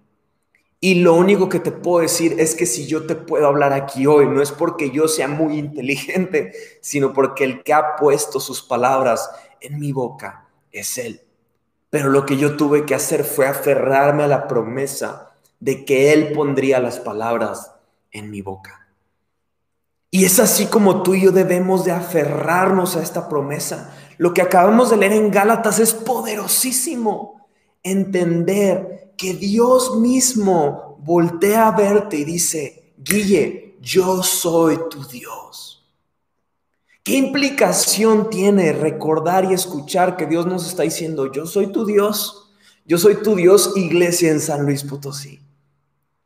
Y 0.83 0.95
lo 0.95 1.13
único 1.13 1.47
que 1.47 1.59
te 1.59 1.71
puedo 1.71 2.01
decir 2.01 2.37
es 2.39 2.55
que 2.55 2.65
si 2.65 2.87
yo 2.87 3.05
te 3.05 3.13
puedo 3.13 3.45
hablar 3.45 3.71
aquí 3.71 4.07
hoy, 4.07 4.25
no 4.25 4.41
es 4.41 4.51
porque 4.51 4.89
yo 4.89 5.07
sea 5.07 5.27
muy 5.27 5.59
inteligente, 5.59 6.53
sino 6.81 7.13
porque 7.13 7.43
el 7.43 7.63
que 7.63 7.71
ha 7.71 7.95
puesto 7.95 8.39
sus 8.39 8.63
palabras 8.63 9.29
en 9.61 9.79
mi 9.79 9.91
boca 9.91 10.49
es 10.71 10.97
Él. 10.97 11.21
Pero 11.91 12.09
lo 12.09 12.25
que 12.25 12.35
yo 12.35 12.57
tuve 12.57 12.83
que 12.83 12.95
hacer 12.95 13.23
fue 13.23 13.45
aferrarme 13.45 14.23
a 14.23 14.27
la 14.27 14.47
promesa 14.47 15.35
de 15.59 15.85
que 15.85 16.13
Él 16.13 16.33
pondría 16.33 16.79
las 16.79 16.99
palabras 16.99 17.73
en 18.11 18.31
mi 18.31 18.41
boca. 18.41 18.87
Y 20.09 20.25
es 20.25 20.39
así 20.39 20.65
como 20.65 21.03
tú 21.03 21.13
y 21.13 21.21
yo 21.21 21.31
debemos 21.31 21.85
de 21.85 21.91
aferrarnos 21.91 22.95
a 22.95 23.03
esta 23.03 23.29
promesa. 23.29 23.95
Lo 24.17 24.33
que 24.33 24.41
acabamos 24.41 24.89
de 24.89 24.97
leer 24.97 25.13
en 25.13 25.29
Gálatas 25.29 25.79
es 25.79 25.93
poderosísimo. 25.93 27.47
Entender 27.83 29.00
que 29.21 29.35
Dios 29.35 29.97
mismo 29.97 30.97
voltea 31.03 31.67
a 31.67 31.77
verte 31.77 32.17
y 32.17 32.23
dice, 32.23 32.95
Guille, 32.97 33.77
yo 33.79 34.23
soy 34.23 34.79
tu 34.89 35.05
Dios. 35.05 35.87
¿Qué 37.03 37.17
implicación 37.17 38.31
tiene 38.31 38.73
recordar 38.73 39.45
y 39.45 39.53
escuchar 39.53 40.17
que 40.17 40.25
Dios 40.25 40.47
nos 40.47 40.67
está 40.67 40.81
diciendo, 40.81 41.31
yo 41.31 41.45
soy 41.45 41.67
tu 41.67 41.85
Dios? 41.85 42.51
Yo 42.83 42.97
soy 42.97 43.21
tu 43.21 43.35
Dios, 43.35 43.73
iglesia 43.75 44.31
en 44.31 44.39
San 44.39 44.65
Luis 44.65 44.83
Potosí. 44.83 45.39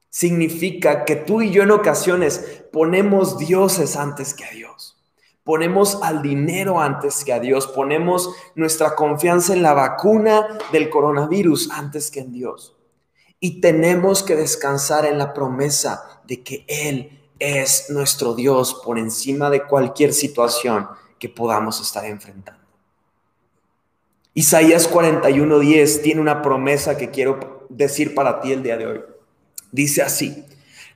Significa 0.10 1.04
que 1.04 1.18
tú 1.18 1.42
y 1.42 1.52
yo 1.52 1.64
en 1.64 1.72
ocasiones 1.72 2.64
ponemos 2.72 3.38
dioses 3.38 3.98
antes 3.98 4.34
que 4.34 4.46
a 4.46 4.52
Dios. 4.52 5.04
Ponemos 5.44 6.02
al 6.02 6.22
dinero 6.22 6.80
antes 6.80 7.26
que 7.26 7.34
a 7.34 7.42
Dios. 7.42 7.68
Ponemos 7.68 8.34
nuestra 8.56 8.96
confianza 8.96 9.52
en 9.52 9.64
la 9.64 9.74
vacuna 9.74 10.48
del 10.72 10.90
coronavirus 10.90 11.72
antes 11.72 12.10
que 12.10 12.22
en 12.22 12.32
Dios. 12.32 12.75
Y 13.46 13.62
tenemos 13.62 14.24
que 14.24 14.36
descansar 14.36 15.06
en 15.06 15.20
la 15.20 15.32
promesa 15.32 16.20
de 16.26 16.42
que 16.42 16.66
Él 16.68 17.22
es 17.38 17.92
nuestro 17.92 18.34
Dios 18.34 18.82
por 18.84 18.98
encima 18.98 19.52
de 19.52 19.62
cualquier 19.68 20.14
situación 20.14 20.88
que 21.20 21.30
podamos 21.30 21.80
estar 21.80 22.04
enfrentando. 22.06 22.64
Isaías 24.34 24.90
41:10 24.92 26.02
tiene 26.02 26.22
una 26.22 26.42
promesa 26.42 26.98
que 26.98 27.12
quiero 27.12 27.68
decir 27.70 28.16
para 28.16 28.42
ti 28.42 28.52
el 28.52 28.64
día 28.64 28.78
de 28.78 28.88
hoy. 28.88 29.02
Dice 29.72 30.02
así, 30.02 30.44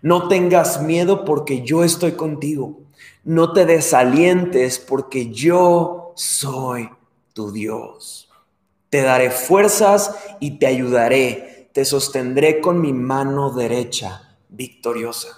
no 0.01 0.27
tengas 0.27 0.81
miedo 0.81 1.25
porque 1.25 1.61
yo 1.61 1.83
estoy 1.83 2.13
contigo. 2.13 2.79
No 3.23 3.53
te 3.53 3.67
desalientes 3.67 4.79
porque 4.79 5.29
yo 5.29 6.13
soy 6.15 6.89
tu 7.33 7.51
Dios. 7.51 8.27
Te 8.89 9.03
daré 9.03 9.29
fuerzas 9.29 10.15
y 10.39 10.57
te 10.57 10.65
ayudaré 10.65 11.58
te 11.73 11.85
sostendré 11.85 12.61
con 12.61 12.81
mi 12.81 12.93
mano 12.93 13.51
derecha 13.51 14.37
victoriosa. 14.49 15.29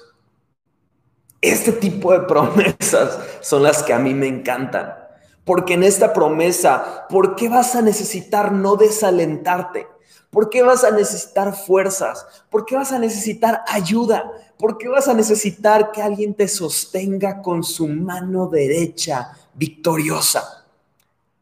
Este 1.41 1.71
tipo 1.71 2.11
de 2.13 2.21
promesas 2.21 3.19
son 3.41 3.63
las 3.63 3.83
que 3.83 3.93
a 3.93 3.99
mí 3.99 4.13
me 4.13 4.27
encantan. 4.27 4.95
Porque 5.43 5.73
en 5.73 5.83
esta 5.83 6.13
promesa, 6.13 7.07
¿por 7.09 7.35
qué 7.35 7.49
vas 7.49 7.75
a 7.75 7.81
necesitar 7.81 8.51
no 8.51 8.75
desalentarte? 8.75 9.87
¿Por 10.29 10.49
qué 10.49 10.63
vas 10.63 10.83
a 10.83 10.91
necesitar 10.91 11.55
fuerzas? 11.55 12.25
¿Por 12.49 12.65
qué 12.65 12.75
vas 12.75 12.91
a 12.91 12.99
necesitar 12.99 13.63
ayuda? 13.67 14.31
¿Por 14.57 14.77
qué 14.77 14.87
vas 14.87 15.07
a 15.07 15.13
necesitar 15.13 15.91
que 15.91 16.01
alguien 16.01 16.35
te 16.35 16.47
sostenga 16.47 17.41
con 17.41 17.63
su 17.63 17.87
mano 17.87 18.47
derecha 18.47 19.35
victoriosa? 19.55 20.60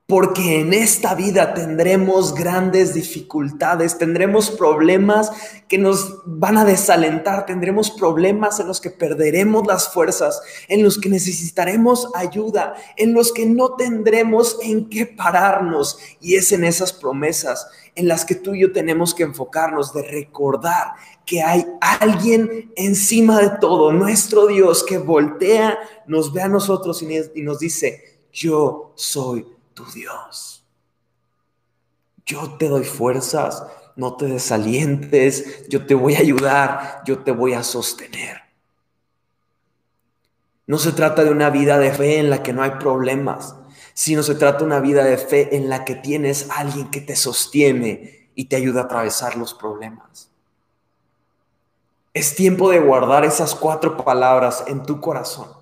Porque 0.10 0.60
en 0.60 0.74
esta 0.74 1.14
vida 1.14 1.54
tendremos 1.54 2.34
grandes 2.34 2.96
dificultades, 2.96 4.00
tendremos 4.00 4.50
problemas 4.50 5.32
que 5.68 5.78
nos 5.78 6.24
van 6.26 6.58
a 6.58 6.66
desalentar, 6.66 7.46
tendremos 7.46 7.92
problemas 7.92 8.60
en 8.60 8.66
los 8.66 8.82
que 8.82 8.90
perderemos 8.90 9.68
las 9.68 9.94
fuerzas, 9.94 10.42
en 10.68 10.82
los 10.82 10.98
que 10.98 11.10
necesitaremos 11.10 12.10
ayuda, 12.16 12.74
en 12.98 13.14
los 13.14 13.32
que 13.32 13.46
no 13.46 13.76
tendremos 13.76 14.58
en 14.64 14.90
qué 14.90 15.06
pararnos. 15.06 16.00
Y 16.20 16.38
es 16.38 16.52
en 16.54 16.64
esas 16.64 16.92
promesas 16.92 17.68
en 17.94 18.08
las 18.08 18.26
que 18.26 18.34
tú 18.34 18.56
y 18.56 18.62
yo 18.62 18.72
tenemos 18.72 19.14
que 19.14 19.22
enfocarnos, 19.22 19.94
de 19.94 20.02
recordar 20.02 20.94
que 21.24 21.44
hay 21.44 21.64
alguien 21.82 22.72
encima 22.76 23.40
de 23.40 23.52
todo, 23.62 23.94
nuestro 23.94 24.48
Dios, 24.48 24.84
que 24.84 24.98
voltea, 24.98 25.78
nos 26.08 26.34
ve 26.34 26.42
a 26.42 26.48
nosotros 26.48 27.04
y 27.04 27.42
nos 27.44 27.60
dice, 27.60 28.22
yo 28.32 28.92
soy 28.96 29.59
Dios. 29.86 30.64
Yo 32.26 32.58
te 32.58 32.68
doy 32.68 32.84
fuerzas, 32.84 33.66
no 33.96 34.16
te 34.16 34.26
desalientes, 34.26 35.68
yo 35.68 35.86
te 35.86 35.96
voy 35.96 36.16
a 36.16 36.20
ayudar, 36.20 37.02
yo 37.06 37.20
te 37.20 37.32
voy 37.32 37.54
a 37.54 37.64
sostener. 37.64 38.42
No 40.68 40.78
se 40.78 40.92
trata 40.92 41.24
de 41.24 41.32
una 41.32 41.50
vida 41.50 41.80
de 41.80 41.92
fe 41.92 42.20
en 42.20 42.30
la 42.30 42.44
que 42.44 42.54
no 42.54 42.62
hay 42.62 42.72
problemas, 42.80 43.56
sino 43.94 44.24
se 44.24 44.36
trata 44.36 44.60
de 44.60 44.66
una 44.66 44.80
vida 44.80 45.04
de 45.04 45.18
fe 45.18 45.56
en 45.56 45.68
la 45.68 45.84
que 45.84 45.96
tienes 45.96 46.48
alguien 46.52 46.92
que 46.92 47.02
te 47.02 47.16
sostiene 47.16 48.30
y 48.36 48.46
te 48.46 48.56
ayuda 48.56 48.82
a 48.82 48.84
atravesar 48.84 49.36
los 49.36 49.54
problemas. 49.54 50.30
Es 52.14 52.36
tiempo 52.36 52.70
de 52.70 52.80
guardar 52.80 53.26
esas 53.26 53.56
cuatro 53.56 53.98
palabras 53.98 54.64
en 54.68 54.84
tu 54.84 55.02
corazón. 55.02 55.59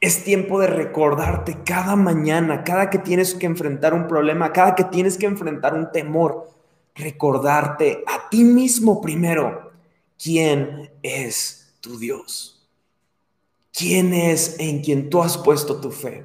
Es 0.00 0.24
tiempo 0.24 0.60
de 0.60 0.66
recordarte 0.66 1.62
cada 1.64 1.96
mañana, 1.96 2.64
cada 2.64 2.90
que 2.90 2.98
tienes 2.98 3.34
que 3.34 3.46
enfrentar 3.46 3.94
un 3.94 4.06
problema, 4.06 4.52
cada 4.52 4.74
que 4.74 4.84
tienes 4.84 5.16
que 5.16 5.26
enfrentar 5.26 5.74
un 5.74 5.90
temor, 5.90 6.50
recordarte 6.94 8.04
a 8.06 8.28
ti 8.28 8.44
mismo 8.44 9.00
primero 9.00 9.72
quién 10.22 10.90
es 11.02 11.74
tu 11.80 11.98
Dios. 11.98 12.52
¿Quién 13.72 14.14
es 14.14 14.56
en 14.58 14.82
quien 14.82 15.10
tú 15.10 15.22
has 15.22 15.36
puesto 15.36 15.80
tu 15.80 15.90
fe? 15.90 16.24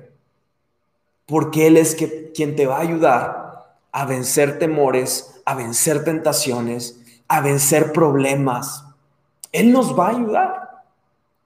Porque 1.26 1.68
Él 1.68 1.78
es 1.78 1.96
quien 2.34 2.56
te 2.56 2.66
va 2.66 2.78
a 2.78 2.82
ayudar 2.82 3.78
a 3.92 4.06
vencer 4.06 4.58
temores, 4.58 5.42
a 5.46 5.56
vencer 5.56 6.04
tentaciones, 6.04 7.02
a 7.28 7.42
vencer 7.42 7.92
problemas. 7.92 8.86
Él 9.52 9.72
nos 9.72 9.98
va 9.98 10.08
a 10.08 10.12
ayudar. 10.12 10.84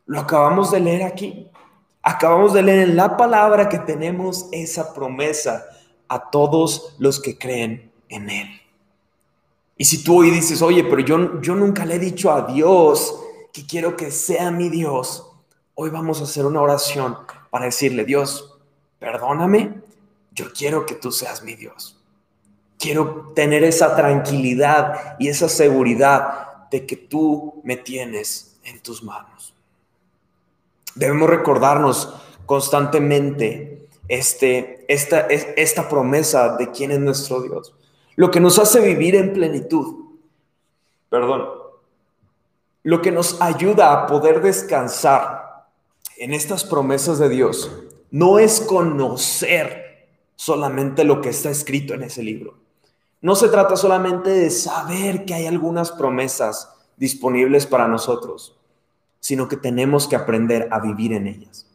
Lo 0.06 0.20
acabamos 0.20 0.72
de 0.72 0.80
leer 0.80 1.04
aquí. 1.04 1.50
Acabamos 2.08 2.54
de 2.54 2.62
leer 2.62 2.90
en 2.90 2.96
la 2.96 3.18
palabra 3.18 3.68
que 3.68 3.80
tenemos 3.80 4.48
esa 4.52 4.94
promesa 4.94 5.66
a 6.08 6.30
todos 6.30 6.96
los 7.00 7.20
que 7.20 7.36
creen 7.36 7.92
en 8.10 8.30
Él. 8.30 8.48
Y 9.76 9.86
si 9.86 10.04
tú 10.04 10.20
hoy 10.20 10.30
dices, 10.30 10.62
oye, 10.62 10.84
pero 10.84 11.02
yo, 11.02 11.42
yo 11.42 11.56
nunca 11.56 11.84
le 11.84 11.96
he 11.96 12.00
dicho 12.00 12.32
a 12.32 12.44
Dios 12.44 13.20
que 13.52 13.66
quiero 13.66 13.98
que 13.98 14.12
sea 14.12 14.52
mi 14.52 14.70
Dios, 14.70 15.32
hoy 15.74 15.90
vamos 15.90 16.22
a 16.22 16.26
hacer 16.26 16.46
una 16.46 16.62
oración 16.62 17.18
para 17.50 17.66
decirle, 17.66 18.06
Dios, 18.06 18.56
perdóname, 19.00 19.74
yo 20.32 20.54
quiero 20.54 20.86
que 20.86 20.94
tú 20.94 21.12
seas 21.12 21.42
mi 21.42 21.56
Dios. 21.56 22.00
Quiero 22.78 23.32
tener 23.34 23.64
esa 23.64 23.96
tranquilidad 23.96 25.16
y 25.18 25.30
esa 25.30 25.50
seguridad 25.50 26.70
de 26.70 26.86
que 26.86 26.98
tú 26.98 27.62
me 27.64 27.78
tienes 27.78 28.60
en 28.64 28.80
tus 28.84 29.02
manos. 29.02 29.55
Debemos 30.96 31.30
recordarnos 31.30 32.14
constantemente 32.46 33.88
este, 34.08 34.86
esta, 34.88 35.22
esta 35.22 35.90
promesa 35.90 36.56
de 36.56 36.72
quién 36.72 36.92
es 36.92 37.00
nuestro 37.00 37.42
Dios. 37.42 37.74
Lo 38.16 38.32
que 38.32 38.40
nos 38.40 38.60
hace 38.60 38.80
vivir 38.80 39.16
en 39.16 39.34
plenitud. 39.34 40.06
Perdón. 41.10 41.50
Lo 42.84 43.02
que 43.02 43.12
nos 43.12 43.42
ayuda 43.42 43.92
a 43.92 44.08
poder 44.08 44.42
descansar 44.42 45.66
en 46.18 46.34
estas 46.34 46.64
promesas 46.64 47.20
de 47.20 47.30
Dios 47.30 47.72
no 48.12 48.40
es 48.40 48.62
conocer 48.62 50.08
solamente 50.36 51.04
lo 51.04 51.20
que 51.20 51.30
está 51.30 51.50
escrito 51.50 51.94
en 51.94 52.04
ese 52.04 52.24
libro. 52.24 52.56
No 53.22 53.36
se 53.36 53.50
trata 53.50 53.76
solamente 53.76 54.30
de 54.30 54.50
saber 54.50 55.26
que 55.26 55.34
hay 55.34 55.48
algunas 55.48 55.92
promesas 55.92 56.72
disponibles 56.96 57.66
para 57.66 57.88
nosotros 57.88 58.56
sino 59.26 59.48
que 59.48 59.58
tenemos 59.58 60.08
que 60.08 60.16
aprender 60.16 60.68
a 60.70 60.80
vivir 60.80 61.12
en 61.12 61.26
ellas. 61.26 61.66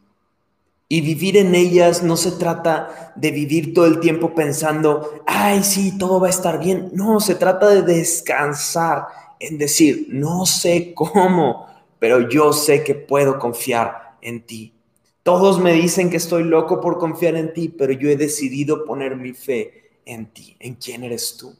Y 0.87 1.01
vivir 1.01 1.35
en 1.35 1.53
ellas 1.53 2.01
no 2.01 2.15
se 2.15 2.31
trata 2.31 3.11
de 3.17 3.29
vivir 3.31 3.73
todo 3.73 3.87
el 3.87 3.99
tiempo 3.99 4.33
pensando, 4.33 5.21
ay, 5.27 5.61
sí, 5.61 5.97
todo 5.97 6.21
va 6.21 6.27
a 6.27 6.29
estar 6.29 6.59
bien. 6.59 6.91
No, 6.93 7.19
se 7.19 7.35
trata 7.35 7.67
de 7.67 7.81
descansar 7.81 9.07
en 9.37 9.57
decir, 9.57 10.07
no 10.07 10.45
sé 10.45 10.93
cómo, 10.93 11.67
pero 11.99 12.29
yo 12.29 12.53
sé 12.53 12.85
que 12.85 12.95
puedo 12.95 13.37
confiar 13.37 14.15
en 14.21 14.45
ti. 14.45 14.73
Todos 15.21 15.59
me 15.59 15.73
dicen 15.73 16.09
que 16.09 16.15
estoy 16.15 16.45
loco 16.45 16.79
por 16.79 16.99
confiar 16.99 17.35
en 17.35 17.51
ti, 17.51 17.67
pero 17.67 17.91
yo 17.91 18.07
he 18.07 18.15
decidido 18.15 18.85
poner 18.85 19.17
mi 19.17 19.33
fe 19.33 19.89
en 20.05 20.27
ti, 20.27 20.55
en 20.57 20.75
quién 20.75 21.03
eres 21.03 21.35
tú. 21.35 21.53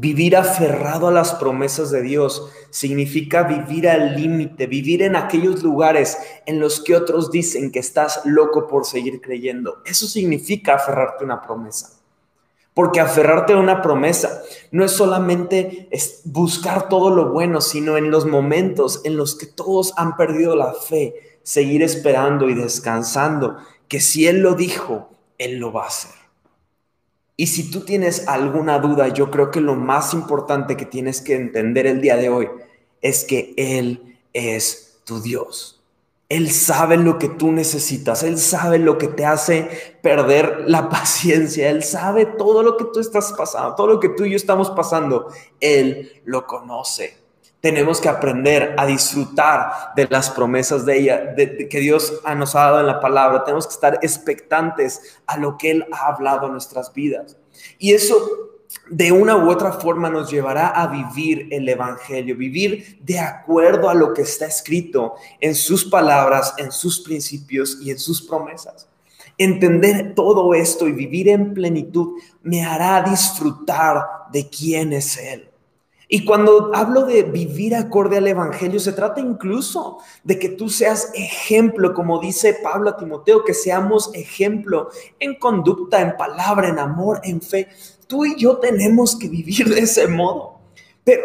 Vivir 0.00 0.36
aferrado 0.36 1.08
a 1.08 1.10
las 1.10 1.34
promesas 1.34 1.90
de 1.90 2.02
Dios 2.02 2.48
significa 2.70 3.42
vivir 3.42 3.88
al 3.88 4.14
límite, 4.14 4.68
vivir 4.68 5.02
en 5.02 5.16
aquellos 5.16 5.64
lugares 5.64 6.18
en 6.46 6.60
los 6.60 6.80
que 6.80 6.94
otros 6.94 7.32
dicen 7.32 7.72
que 7.72 7.80
estás 7.80 8.20
loco 8.24 8.68
por 8.68 8.86
seguir 8.86 9.20
creyendo. 9.20 9.82
Eso 9.84 10.06
significa 10.06 10.76
aferrarte 10.76 11.24
a 11.24 11.26
una 11.26 11.42
promesa. 11.42 11.98
Porque 12.74 13.00
aferrarte 13.00 13.54
a 13.54 13.56
una 13.56 13.82
promesa 13.82 14.40
no 14.70 14.84
es 14.84 14.92
solamente 14.92 15.88
buscar 16.26 16.88
todo 16.88 17.10
lo 17.10 17.32
bueno, 17.32 17.60
sino 17.60 17.96
en 17.96 18.12
los 18.12 18.24
momentos 18.24 19.00
en 19.02 19.16
los 19.16 19.34
que 19.34 19.46
todos 19.46 19.94
han 19.96 20.16
perdido 20.16 20.54
la 20.54 20.74
fe, 20.74 21.40
seguir 21.42 21.82
esperando 21.82 22.48
y 22.48 22.54
descansando 22.54 23.56
que 23.88 23.98
si 23.98 24.28
Él 24.28 24.42
lo 24.42 24.54
dijo, 24.54 25.10
Él 25.38 25.58
lo 25.58 25.72
va 25.72 25.86
a 25.86 25.88
hacer. 25.88 26.27
Y 27.40 27.46
si 27.46 27.70
tú 27.70 27.82
tienes 27.82 28.26
alguna 28.26 28.80
duda, 28.80 29.06
yo 29.06 29.30
creo 29.30 29.52
que 29.52 29.60
lo 29.60 29.76
más 29.76 30.12
importante 30.12 30.76
que 30.76 30.84
tienes 30.84 31.20
que 31.20 31.36
entender 31.36 31.86
el 31.86 32.00
día 32.00 32.16
de 32.16 32.28
hoy 32.28 32.48
es 33.00 33.24
que 33.24 33.54
Él 33.56 34.18
es 34.32 34.98
tu 35.04 35.22
Dios. 35.22 35.80
Él 36.28 36.50
sabe 36.50 36.96
lo 36.96 37.16
que 37.16 37.28
tú 37.28 37.52
necesitas, 37.52 38.24
Él 38.24 38.38
sabe 38.38 38.80
lo 38.80 38.98
que 38.98 39.06
te 39.06 39.24
hace 39.24 39.68
perder 40.02 40.64
la 40.66 40.88
paciencia, 40.90 41.70
Él 41.70 41.84
sabe 41.84 42.26
todo 42.26 42.64
lo 42.64 42.76
que 42.76 42.86
tú 42.92 42.98
estás 42.98 43.32
pasando, 43.32 43.76
todo 43.76 43.86
lo 43.86 44.00
que 44.00 44.08
tú 44.08 44.24
y 44.24 44.30
yo 44.30 44.36
estamos 44.36 44.70
pasando, 44.70 45.32
Él 45.60 46.20
lo 46.24 46.44
conoce. 46.44 47.17
Tenemos 47.60 48.00
que 48.00 48.08
aprender 48.08 48.74
a 48.78 48.86
disfrutar 48.86 49.92
de 49.96 50.06
las 50.08 50.30
promesas 50.30 50.86
de 50.86 50.98
ella, 50.98 51.34
que 51.34 51.80
Dios 51.80 52.20
nos 52.36 52.54
ha 52.54 52.60
dado 52.60 52.80
en 52.80 52.86
la 52.86 53.00
palabra. 53.00 53.42
Tenemos 53.44 53.66
que 53.66 53.74
estar 53.74 53.98
expectantes 54.02 55.18
a 55.26 55.36
lo 55.36 55.58
que 55.58 55.72
Él 55.72 55.86
ha 55.92 56.06
hablado 56.06 56.46
en 56.46 56.52
nuestras 56.52 56.92
vidas. 56.92 57.36
Y 57.78 57.92
eso 57.92 58.48
de 58.90 59.12
una 59.12 59.36
u 59.36 59.50
otra 59.50 59.72
forma 59.72 60.08
nos 60.08 60.30
llevará 60.30 60.68
a 60.68 60.86
vivir 60.86 61.48
el 61.50 61.68
Evangelio, 61.68 62.36
vivir 62.36 62.98
de 63.02 63.18
acuerdo 63.18 63.88
a 63.88 63.94
lo 63.94 64.12
que 64.12 64.22
está 64.22 64.46
escrito 64.46 65.14
en 65.40 65.54
sus 65.54 65.84
palabras, 65.84 66.54
en 66.58 66.70
sus 66.70 67.00
principios 67.00 67.78
y 67.82 67.90
en 67.90 67.98
sus 67.98 68.22
promesas. 68.22 68.88
Entender 69.36 70.14
todo 70.14 70.54
esto 70.54 70.88
y 70.88 70.92
vivir 70.92 71.28
en 71.28 71.54
plenitud 71.54 72.20
me 72.42 72.64
hará 72.64 73.02
disfrutar 73.02 74.04
de 74.32 74.48
quién 74.48 74.92
es 74.92 75.16
Él. 75.16 75.47
Y 76.10 76.24
cuando 76.24 76.70
hablo 76.74 77.04
de 77.04 77.22
vivir 77.22 77.74
acorde 77.74 78.16
al 78.16 78.26
Evangelio, 78.26 78.80
se 78.80 78.92
trata 78.92 79.20
incluso 79.20 79.98
de 80.24 80.38
que 80.38 80.48
tú 80.48 80.70
seas 80.70 81.10
ejemplo, 81.14 81.92
como 81.92 82.18
dice 82.18 82.58
Pablo 82.62 82.88
a 82.90 82.96
Timoteo, 82.96 83.44
que 83.44 83.52
seamos 83.52 84.10
ejemplo 84.14 84.88
en 85.20 85.34
conducta, 85.38 86.00
en 86.00 86.16
palabra, 86.16 86.68
en 86.68 86.78
amor, 86.78 87.20
en 87.24 87.42
fe. 87.42 87.68
Tú 88.06 88.24
y 88.24 88.36
yo 88.36 88.56
tenemos 88.56 89.16
que 89.16 89.28
vivir 89.28 89.68
de 89.68 89.80
ese 89.80 90.08
modo. 90.08 90.58
Pero 91.04 91.22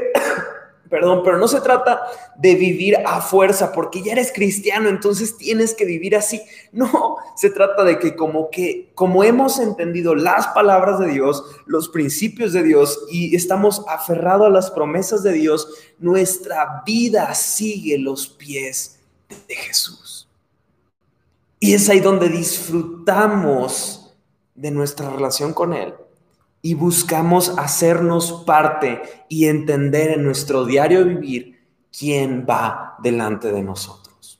perdón, 0.93 1.21
pero 1.23 1.39
no 1.39 1.47
se 1.47 1.59
trata 1.59 2.03
de 2.35 2.53
vivir 2.53 2.97
a 3.03 3.19
fuerza 3.19 3.71
porque 3.71 4.03
ya 4.03 4.11
eres 4.11 4.31
cristiano, 4.31 4.89
entonces 4.89 5.35
tienes 5.37 5.73
que 5.73 5.85
vivir 5.85 6.15
así. 6.15 6.39
No, 6.71 7.17
se 7.35 7.49
trata 7.49 7.83
de 7.83 7.97
que 7.97 8.15
como 8.15 8.51
que 8.51 8.91
como 8.93 9.23
hemos 9.23 9.57
entendido 9.57 10.13
las 10.13 10.49
palabras 10.49 10.99
de 10.99 11.07
Dios, 11.07 11.43
los 11.65 11.89
principios 11.89 12.53
de 12.53 12.61
Dios 12.61 13.07
y 13.09 13.35
estamos 13.35 13.83
aferrados 13.87 14.45
a 14.45 14.51
las 14.51 14.69
promesas 14.69 15.23
de 15.23 15.33
Dios, 15.33 15.67
nuestra 15.97 16.83
vida 16.85 17.33
sigue 17.33 17.97
los 17.97 18.27
pies 18.27 18.99
de 19.47 19.55
Jesús. 19.55 20.29
Y 21.59 21.73
es 21.73 21.89
ahí 21.89 22.01
donde 22.01 22.29
disfrutamos 22.29 24.15
de 24.53 24.69
nuestra 24.69 25.09
relación 25.09 25.55
con 25.55 25.73
Él 25.73 25.95
y 26.65 26.75
buscamos 26.75 27.53
hacernos 27.57 28.43
parte 28.47 29.01
y 29.27 29.47
entender 29.47 30.11
en 30.11 30.23
nuestro 30.23 30.65
diario 30.65 31.03
vivir 31.03 31.59
quién 31.95 32.47
va 32.49 32.95
delante 33.03 33.51
de 33.51 33.61
nosotros. 33.61 34.39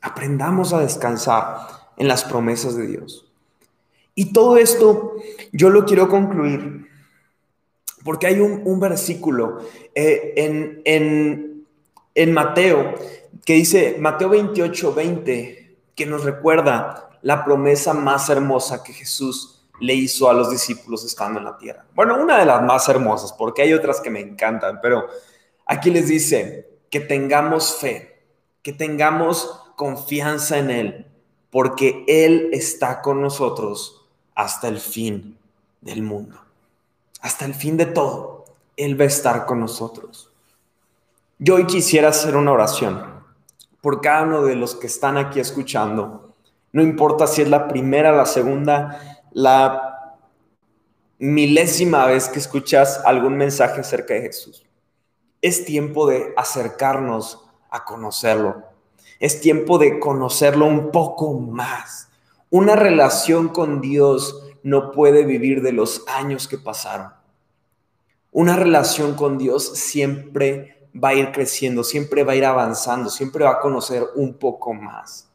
Aprendamos 0.00 0.72
a 0.72 0.78
descansar 0.78 1.56
en 1.96 2.06
las 2.06 2.22
promesas 2.22 2.76
de 2.76 2.86
Dios. 2.86 3.26
Y 4.14 4.32
todo 4.32 4.56
esto 4.56 5.16
yo 5.52 5.70
lo 5.70 5.84
quiero 5.84 6.08
concluir 6.08 6.86
porque 8.04 8.28
hay 8.28 8.38
un, 8.38 8.78
versículo 8.78 9.58
eh, 9.92 10.34
en, 10.36 10.82
en, 10.84 11.66
en 12.14 12.32
Mateo 12.32 12.94
que 13.44 13.54
dice, 13.54 13.96
Mateo 13.98 14.28
28, 14.28 14.94
20, 14.94 15.76
que 15.96 16.06
nos 16.06 16.22
recuerda 16.22 17.10
la 17.22 17.44
promesa 17.44 17.92
más 17.92 18.28
hermosa 18.28 18.84
que 18.84 18.92
Jesús 18.92 19.53
le 19.80 19.94
hizo 19.94 20.28
a 20.28 20.34
los 20.34 20.50
discípulos 20.50 21.04
estando 21.04 21.38
en 21.38 21.44
la 21.44 21.58
tierra. 21.58 21.84
Bueno, 21.94 22.20
una 22.20 22.38
de 22.38 22.46
las 22.46 22.62
más 22.62 22.88
hermosas, 22.88 23.32
porque 23.32 23.62
hay 23.62 23.72
otras 23.72 24.00
que 24.00 24.10
me 24.10 24.20
encantan, 24.20 24.80
pero 24.80 25.06
aquí 25.66 25.90
les 25.90 26.08
dice 26.08 26.68
que 26.90 27.00
tengamos 27.00 27.76
fe, 27.76 28.22
que 28.62 28.72
tengamos 28.72 29.60
confianza 29.76 30.58
en 30.58 30.70
Él, 30.70 31.06
porque 31.50 32.04
Él 32.06 32.50
está 32.52 33.02
con 33.02 33.20
nosotros 33.20 34.06
hasta 34.34 34.68
el 34.68 34.78
fin 34.78 35.38
del 35.80 36.02
mundo, 36.02 36.38
hasta 37.20 37.44
el 37.44 37.54
fin 37.54 37.76
de 37.76 37.86
todo. 37.86 38.44
Él 38.76 38.98
va 38.98 39.04
a 39.04 39.08
estar 39.08 39.46
con 39.46 39.60
nosotros. 39.60 40.30
Yo 41.38 41.56
hoy 41.56 41.66
quisiera 41.66 42.08
hacer 42.08 42.36
una 42.36 42.52
oración 42.52 43.04
por 43.80 44.00
cada 44.00 44.22
uno 44.22 44.42
de 44.42 44.56
los 44.56 44.74
que 44.74 44.86
están 44.86 45.16
aquí 45.16 45.40
escuchando. 45.40 46.32
No 46.72 46.82
importa 46.82 47.26
si 47.26 47.42
es 47.42 47.48
la 47.48 47.68
primera, 47.68 48.12
la 48.12 48.26
segunda, 48.26 49.13
la 49.34 50.16
milésima 51.18 52.06
vez 52.06 52.28
que 52.28 52.38
escuchas 52.38 53.02
algún 53.04 53.36
mensaje 53.36 53.80
acerca 53.80 54.14
de 54.14 54.22
Jesús. 54.22 54.64
es 55.42 55.66
tiempo 55.66 56.06
de 56.06 56.32
acercarnos 56.38 57.44
a 57.68 57.84
conocerlo. 57.84 58.62
Es 59.20 59.42
tiempo 59.42 59.76
de 59.76 59.98
conocerlo 60.00 60.64
un 60.64 60.90
poco 60.90 61.34
más. 61.34 62.08
Una 62.48 62.76
relación 62.76 63.48
con 63.48 63.82
Dios 63.82 64.42
no 64.62 64.90
puede 64.90 65.24
vivir 65.24 65.60
de 65.60 65.72
los 65.72 66.02
años 66.08 66.48
que 66.48 66.56
pasaron. 66.56 67.12
Una 68.32 68.56
relación 68.56 69.16
con 69.16 69.36
Dios 69.36 69.76
siempre 69.76 70.88
va 70.94 71.10
a 71.10 71.14
ir 71.14 71.30
creciendo, 71.30 71.84
siempre 71.84 72.24
va 72.24 72.32
a 72.32 72.36
ir 72.36 72.46
avanzando, 72.46 73.10
siempre 73.10 73.44
va 73.44 73.50
a 73.50 73.60
conocer 73.60 74.02
un 74.14 74.34
poco 74.34 74.72
más. 74.72 75.28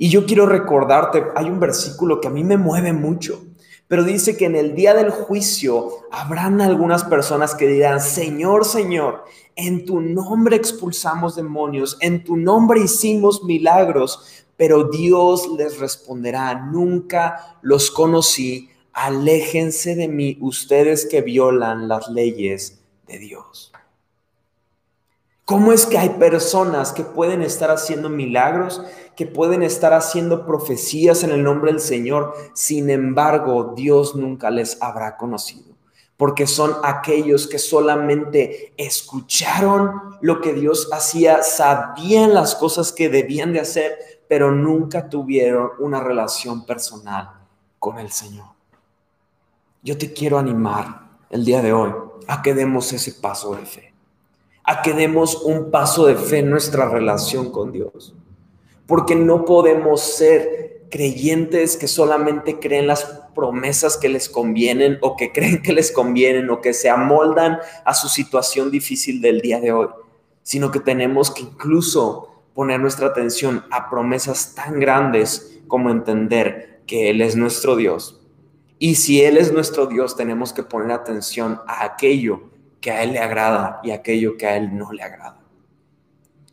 Y 0.00 0.10
yo 0.10 0.26
quiero 0.26 0.46
recordarte, 0.46 1.24
hay 1.34 1.46
un 1.46 1.58
versículo 1.58 2.20
que 2.20 2.28
a 2.28 2.30
mí 2.30 2.44
me 2.44 2.56
mueve 2.56 2.92
mucho, 2.92 3.44
pero 3.88 4.04
dice 4.04 4.36
que 4.36 4.44
en 4.44 4.54
el 4.54 4.76
día 4.76 4.94
del 4.94 5.10
juicio 5.10 5.88
habrán 6.12 6.60
algunas 6.60 7.02
personas 7.02 7.56
que 7.56 7.66
dirán, 7.66 8.00
Señor, 8.00 8.64
Señor, 8.64 9.24
en 9.56 9.84
tu 9.84 10.00
nombre 10.00 10.54
expulsamos 10.54 11.34
demonios, 11.34 11.96
en 12.00 12.22
tu 12.22 12.36
nombre 12.36 12.80
hicimos 12.80 13.42
milagros, 13.42 14.44
pero 14.56 14.84
Dios 14.84 15.48
les 15.58 15.80
responderá, 15.80 16.54
nunca 16.54 17.58
los 17.60 17.90
conocí, 17.90 18.70
aléjense 18.92 19.96
de 19.96 20.06
mí 20.06 20.38
ustedes 20.40 21.06
que 21.06 21.22
violan 21.22 21.88
las 21.88 22.08
leyes 22.08 22.78
de 23.08 23.18
Dios. 23.18 23.72
¿Cómo 25.48 25.72
es 25.72 25.86
que 25.86 25.96
hay 25.96 26.10
personas 26.10 26.92
que 26.92 27.04
pueden 27.04 27.40
estar 27.40 27.70
haciendo 27.70 28.10
milagros, 28.10 28.82
que 29.16 29.24
pueden 29.24 29.62
estar 29.62 29.94
haciendo 29.94 30.44
profecías 30.44 31.24
en 31.24 31.30
el 31.30 31.42
nombre 31.42 31.72
del 31.72 31.80
Señor? 31.80 32.34
Sin 32.52 32.90
embargo, 32.90 33.72
Dios 33.74 34.14
nunca 34.14 34.50
les 34.50 34.76
habrá 34.82 35.16
conocido, 35.16 35.74
porque 36.18 36.46
son 36.46 36.76
aquellos 36.84 37.46
que 37.46 37.58
solamente 37.58 38.74
escucharon 38.76 40.18
lo 40.20 40.42
que 40.42 40.52
Dios 40.52 40.90
hacía, 40.92 41.42
sabían 41.42 42.34
las 42.34 42.54
cosas 42.54 42.92
que 42.92 43.08
debían 43.08 43.54
de 43.54 43.60
hacer, 43.60 43.96
pero 44.28 44.52
nunca 44.52 45.08
tuvieron 45.08 45.70
una 45.78 46.00
relación 46.00 46.66
personal 46.66 47.30
con 47.78 47.98
el 47.98 48.12
Señor. 48.12 48.48
Yo 49.82 49.96
te 49.96 50.12
quiero 50.12 50.38
animar 50.38 51.08
el 51.30 51.46
día 51.46 51.62
de 51.62 51.72
hoy 51.72 51.94
a 52.26 52.42
que 52.42 52.52
demos 52.52 52.92
ese 52.92 53.14
paso 53.14 53.54
de 53.54 53.64
fe, 53.64 53.87
a 54.68 54.82
que 54.82 54.92
demos 54.92 55.44
un 55.44 55.70
paso 55.70 56.04
de 56.04 56.14
fe 56.14 56.40
en 56.40 56.50
nuestra 56.50 56.90
relación 56.90 57.50
con 57.50 57.72
Dios, 57.72 58.14
porque 58.86 59.14
no 59.14 59.46
podemos 59.46 60.02
ser 60.02 60.84
creyentes 60.90 61.78
que 61.78 61.88
solamente 61.88 62.58
creen 62.58 62.86
las 62.86 63.04
promesas 63.34 63.96
que 63.96 64.10
les 64.10 64.28
convienen 64.28 64.98
o 65.00 65.16
que 65.16 65.32
creen 65.32 65.62
que 65.62 65.72
les 65.72 65.90
convienen 65.90 66.50
o 66.50 66.60
que 66.60 66.74
se 66.74 66.90
amoldan 66.90 67.60
a 67.86 67.94
su 67.94 68.08
situación 68.10 68.70
difícil 68.70 69.22
del 69.22 69.40
día 69.40 69.58
de 69.58 69.72
hoy, 69.72 69.88
sino 70.42 70.70
que 70.70 70.80
tenemos 70.80 71.30
que 71.30 71.44
incluso 71.44 72.28
poner 72.52 72.78
nuestra 72.78 73.06
atención 73.06 73.64
a 73.70 73.88
promesas 73.88 74.54
tan 74.54 74.80
grandes 74.80 75.60
como 75.66 75.88
entender 75.88 76.82
que 76.86 77.08
Él 77.08 77.22
es 77.22 77.36
nuestro 77.36 77.74
Dios. 77.74 78.20
Y 78.78 78.96
si 78.96 79.22
Él 79.22 79.38
es 79.38 79.50
nuestro 79.50 79.86
Dios, 79.86 80.14
tenemos 80.14 80.52
que 80.52 80.62
poner 80.62 80.92
atención 80.92 81.62
a 81.66 81.84
aquello 81.84 82.57
que 82.80 82.90
a 82.90 83.02
Él 83.02 83.12
le 83.12 83.18
agrada 83.18 83.80
y 83.82 83.90
aquello 83.90 84.36
que 84.36 84.46
a 84.46 84.56
Él 84.56 84.76
no 84.76 84.92
le 84.92 85.02
agrada. 85.02 85.40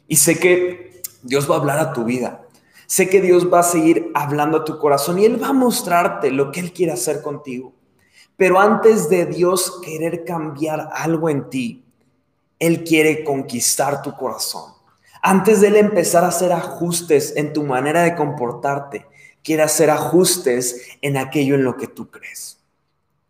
Y 0.07 0.17
sé 0.17 0.39
que 0.39 1.01
Dios 1.23 1.49
va 1.49 1.55
a 1.55 1.59
hablar 1.59 1.79
a 1.79 1.93
tu 1.93 2.03
vida. 2.03 2.41
Sé 2.87 3.09
que 3.09 3.21
Dios 3.21 3.51
va 3.51 3.59
a 3.59 3.63
seguir 3.63 4.11
hablando 4.13 4.57
a 4.57 4.65
tu 4.65 4.77
corazón 4.77 5.19
y 5.19 5.25
Él 5.25 5.41
va 5.41 5.49
a 5.49 5.53
mostrarte 5.53 6.31
lo 6.31 6.51
que 6.51 6.59
Él 6.59 6.71
quiere 6.71 6.91
hacer 6.91 7.21
contigo. 7.21 7.73
Pero 8.37 8.59
antes 8.59 9.09
de 9.09 9.25
Dios 9.25 9.79
querer 9.83 10.23
cambiar 10.23 10.89
algo 10.93 11.29
en 11.29 11.49
ti, 11.49 11.83
Él 12.59 12.83
quiere 12.83 13.23
conquistar 13.23 14.01
tu 14.01 14.15
corazón. 14.15 14.75
Antes 15.27 15.59
de 15.59 15.69
él 15.69 15.77
empezar 15.77 16.23
a 16.23 16.27
hacer 16.27 16.51
ajustes 16.51 17.33
en 17.35 17.51
tu 17.51 17.63
manera 17.63 18.03
de 18.03 18.13
comportarte, 18.13 19.07
quiere 19.43 19.63
hacer 19.63 19.89
ajustes 19.89 20.79
en 21.01 21.17
aquello 21.17 21.55
en 21.55 21.63
lo 21.63 21.77
que 21.77 21.87
tú 21.87 22.11
crees. 22.11 22.54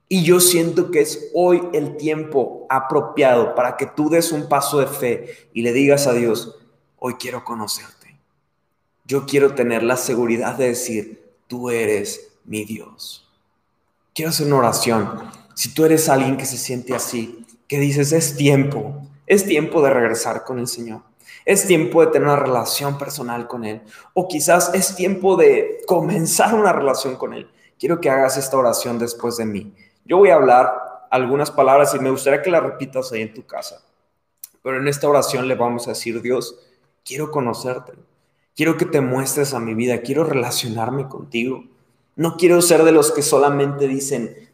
Y 0.07 0.23
yo 0.23 0.39
siento 0.39 0.91
que 0.91 1.01
es 1.01 1.31
hoy 1.33 1.61
el 1.73 1.97
tiempo 1.97 2.67
apropiado 2.69 3.55
para 3.55 3.75
que 3.75 3.87
tú 3.87 4.09
des 4.09 4.31
un 4.31 4.47
paso 4.47 4.79
de 4.79 4.87
fe 4.87 5.49
y 5.53 5.61
le 5.61 5.73
digas 5.73 6.05
a 6.05 6.13
Dios, 6.13 6.57
hoy 6.97 7.15
quiero 7.15 7.43
conocerte. 7.43 8.19
Yo 9.05 9.25
quiero 9.25 9.55
tener 9.55 9.83
la 9.83 9.97
seguridad 9.97 10.55
de 10.55 10.67
decir, 10.69 11.33
tú 11.47 11.69
eres 11.69 12.27
mi 12.45 12.65
Dios. 12.65 13.27
Quiero 14.13 14.29
hacer 14.29 14.47
una 14.47 14.57
oración. 14.57 15.29
Si 15.55 15.73
tú 15.73 15.85
eres 15.85 16.07
alguien 16.09 16.37
que 16.37 16.45
se 16.45 16.57
siente 16.57 16.93
así, 16.93 17.45
que 17.67 17.79
dices, 17.79 18.11
es 18.11 18.35
tiempo, 18.35 19.01
es 19.25 19.45
tiempo 19.45 19.81
de 19.81 19.89
regresar 19.89 20.43
con 20.43 20.59
el 20.59 20.67
Señor. 20.67 21.01
Es 21.45 21.67
tiempo 21.67 22.01
de 22.01 22.11
tener 22.11 22.27
una 22.27 22.37
relación 22.37 22.97
personal 22.97 23.47
con 23.47 23.65
Él. 23.65 23.81
O 24.13 24.27
quizás 24.27 24.71
es 24.73 24.95
tiempo 24.95 25.35
de 25.35 25.81
comenzar 25.87 26.55
una 26.55 26.73
relación 26.73 27.15
con 27.15 27.33
Él. 27.33 27.49
Quiero 27.79 27.99
que 27.99 28.09
hagas 28.09 28.37
esta 28.37 28.57
oración 28.57 28.97
después 28.97 29.37
de 29.37 29.45
mí. 29.45 29.73
Yo 30.05 30.17
voy 30.17 30.29
a 30.29 30.35
hablar 30.35 31.07
algunas 31.11 31.51
palabras 31.51 31.93
y 31.95 31.99
me 31.99 32.11
gustaría 32.11 32.41
que 32.41 32.51
las 32.51 32.63
repitas 32.63 33.11
ahí 33.11 33.21
en 33.21 33.33
tu 33.33 33.45
casa. 33.45 33.81
Pero 34.63 34.77
en 34.77 34.87
esta 34.87 35.09
oración 35.09 35.47
le 35.47 35.55
vamos 35.55 35.87
a 35.87 35.91
decir, 35.91 36.21
Dios, 36.21 36.55
quiero 37.03 37.31
conocerte. 37.31 37.93
Quiero 38.55 38.77
que 38.77 38.85
te 38.85 39.01
muestres 39.01 39.53
a 39.53 39.59
mi 39.59 39.73
vida. 39.73 40.01
Quiero 40.01 40.23
relacionarme 40.23 41.07
contigo. 41.07 41.65
No 42.15 42.37
quiero 42.37 42.61
ser 42.61 42.83
de 42.83 42.91
los 42.91 43.11
que 43.11 43.21
solamente 43.21 43.87
dicen, 43.87 44.49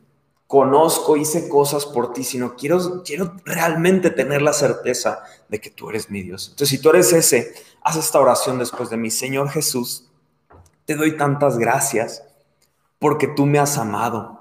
conozco, 0.47 1.15
hice 1.15 1.47
cosas 1.47 1.85
por 1.85 2.11
ti, 2.11 2.23
sino 2.23 2.55
quiero, 2.55 3.03
quiero 3.03 3.35
realmente 3.45 4.09
tener 4.09 4.41
la 4.41 4.51
certeza 4.51 5.23
de 5.47 5.61
que 5.61 5.69
tú 5.69 5.89
eres 5.89 6.09
mi 6.09 6.23
Dios. 6.23 6.49
Entonces, 6.49 6.69
si 6.69 6.81
tú 6.81 6.89
eres 6.89 7.13
ese, 7.13 7.53
haz 7.81 7.95
esta 7.95 8.19
oración 8.19 8.59
después 8.59 8.89
de 8.89 8.97
mí. 8.97 9.11
Señor 9.11 9.49
Jesús, 9.49 10.09
te 10.85 10.95
doy 10.95 11.15
tantas 11.15 11.57
gracias 11.57 12.23
porque 12.99 13.27
tú 13.27 13.45
me 13.45 13.59
has 13.59 13.77
amado, 13.77 14.40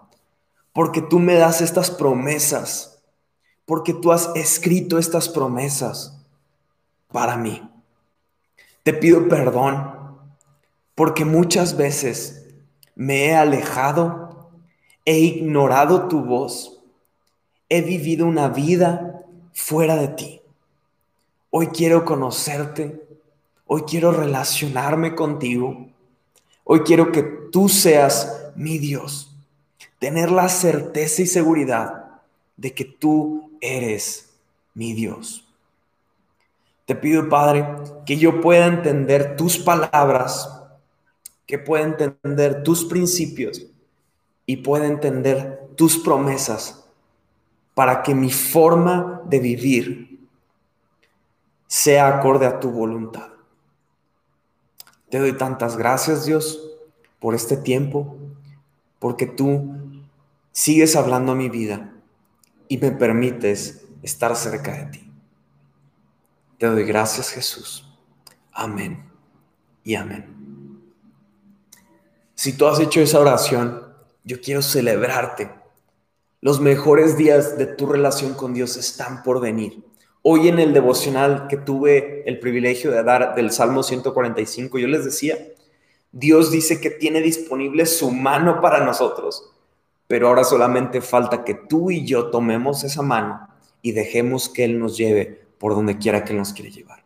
porque 0.73 1.03
tú 1.03 1.19
me 1.19 1.35
das 1.35 1.61
estas 1.61 1.91
promesas, 1.91 3.03
porque 3.65 3.93
tú 3.93 4.13
has 4.13 4.31
escrito 4.35 4.99
estas 4.99 5.29
promesas 5.29 6.19
para 7.13 7.37
mí. 7.37 7.63
Te 8.83 8.93
pido 8.93 9.29
perdón 9.29 9.99
porque 10.95 11.25
muchas 11.25 11.77
veces 11.77 12.49
me 12.95 13.27
he 13.27 13.37
alejado 13.37 14.31
He 15.05 15.19
ignorado 15.19 16.09
tu 16.09 16.23
voz. 16.23 16.81
He 17.69 17.83
vivido 17.83 18.27
una 18.27 18.49
vida 18.49 19.25
fuera 19.53 19.97
de 19.97 20.09
ti. 20.09 20.41
Hoy 21.51 21.69
quiero 21.69 22.05
conocerte. 22.05 23.03
Hoy 23.67 23.83
quiero 23.83 24.13
relacionarme 24.13 25.15
contigo. 25.15 25.89
Hoy 26.65 26.81
quiero 26.81 27.11
que 27.13 27.23
tú 27.23 27.69
seas 27.69 28.53
mi 28.55 28.79
Dios. 28.79 29.30
Tener 30.01 30.33
la 30.33 30.49
certeza 30.49 31.23
y 31.23 31.27
seguridad 31.27 32.23
de 32.57 32.75
que 32.75 32.85
tú 32.85 33.53
eres 33.61 34.31
mi 34.75 34.93
Dios. 34.95 35.47
Te 36.87 36.97
pido, 36.97 37.29
Padre, 37.29 37.69
que 38.05 38.17
yo 38.17 38.41
pueda 38.41 38.67
entender 38.67 39.37
tus 39.37 39.59
palabras, 39.59 40.51
que 41.47 41.59
pueda 41.59 41.85
entender 41.85 42.65
tus 42.65 42.85
principios 42.85 43.67
y 44.47 44.57
pueda 44.57 44.87
entender 44.87 45.69
tus 45.77 45.99
promesas 45.99 46.85
para 47.75 48.03
que 48.03 48.15
mi 48.15 48.31
forma 48.31 49.23
de 49.27 49.39
vivir 49.39 50.19
sea 51.67 52.09
acorde 52.09 52.47
a 52.47 52.59
tu 52.59 52.71
voluntad. 52.71 53.29
Te 55.11 55.19
doy 55.19 55.35
tantas 55.35 55.77
gracias, 55.77 56.25
Dios, 56.25 56.61
por 57.19 57.35
este 57.35 57.57
tiempo, 57.57 58.17
porque 58.99 59.27
tú 59.27 59.90
sigues 60.53 60.97
hablando 60.97 61.33
a 61.33 61.37
mi 61.37 61.49
vida 61.49 61.95
y 62.69 62.79
me 62.79 62.91
permites 62.93 63.87
estar 64.03 64.35
cerca 64.37 64.73
de 64.73 64.87
ti. 64.87 65.13
Te 66.59 66.67
doy 66.67 66.85
gracias, 66.85 67.31
Jesús. 67.31 67.87
Amén 68.53 69.11
y 69.83 69.95
amén. 69.95 70.41
Si 72.35 72.57
tú 72.57 72.67
has 72.67 72.81
hecho 72.81 73.01
esa 73.01 73.21
oración, 73.21 73.83
yo 74.25 74.41
quiero 74.41 74.63
celebrarte. 74.63 75.51
Los 76.41 76.61
mejores 76.61 77.17
días 77.17 77.59
de 77.59 77.67
tu 77.67 77.87
relación 77.87 78.35
con 78.35 78.55
Dios 78.55 78.77
están 78.77 79.23
por 79.23 79.41
venir. 79.41 79.85
Hoy 80.23 80.49
en 80.49 80.59
el 80.59 80.73
devocional 80.73 81.49
que 81.49 81.57
tuve 81.57 82.29
el 82.29 82.39
privilegio 82.41 82.91
de 82.91 83.03
dar 83.03 83.35
del 83.35 83.51
Salmo 83.51 83.83
145, 83.83 84.79
yo 84.79 84.87
les 84.87 85.05
decía, 85.05 85.39
Dios 86.13 86.51
dice 86.51 86.81
que 86.81 86.91
tiene 86.91 87.21
disponible 87.23 87.87
su 87.87 88.11
mano 88.11 88.61
para 88.61 88.85
nosotros, 88.85 89.51
pero 90.11 90.27
ahora 90.27 90.43
solamente 90.43 91.01
falta 91.01 91.45
que 91.45 91.55
tú 91.55 91.93
y 91.93 92.05
yo 92.05 92.31
tomemos 92.31 92.83
esa 92.83 93.01
mano 93.01 93.47
y 93.81 93.93
dejemos 93.93 94.49
que 94.49 94.65
Él 94.65 94.81
nos 94.81 94.97
lleve 94.97 95.47
por 95.57 95.73
donde 95.77 95.99
quiera 95.99 96.25
que 96.25 96.33
Él 96.33 96.39
nos 96.41 96.53
quiere 96.53 96.73
llevar. 96.73 97.05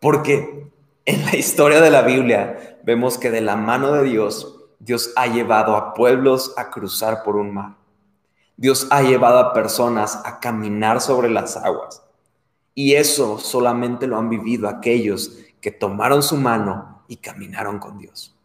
Porque 0.00 0.70
en 1.06 1.24
la 1.24 1.34
historia 1.34 1.80
de 1.80 1.88
la 1.88 2.02
Biblia 2.02 2.78
vemos 2.84 3.16
que 3.16 3.30
de 3.30 3.40
la 3.40 3.56
mano 3.56 3.90
de 3.92 4.04
Dios 4.04 4.54
Dios 4.78 5.14
ha 5.16 5.28
llevado 5.28 5.76
a 5.76 5.94
pueblos 5.94 6.52
a 6.58 6.68
cruzar 6.68 7.22
por 7.22 7.36
un 7.36 7.54
mar. 7.54 7.76
Dios 8.58 8.86
ha 8.90 9.00
llevado 9.00 9.38
a 9.38 9.54
personas 9.54 10.20
a 10.26 10.38
caminar 10.38 11.00
sobre 11.00 11.30
las 11.30 11.56
aguas. 11.56 12.02
Y 12.74 12.96
eso 12.96 13.38
solamente 13.38 14.06
lo 14.06 14.18
han 14.18 14.28
vivido 14.28 14.68
aquellos 14.68 15.38
que 15.62 15.70
tomaron 15.70 16.22
su 16.22 16.36
mano 16.36 17.00
y 17.08 17.16
caminaron 17.16 17.78
con 17.78 17.96
Dios. 17.96 18.36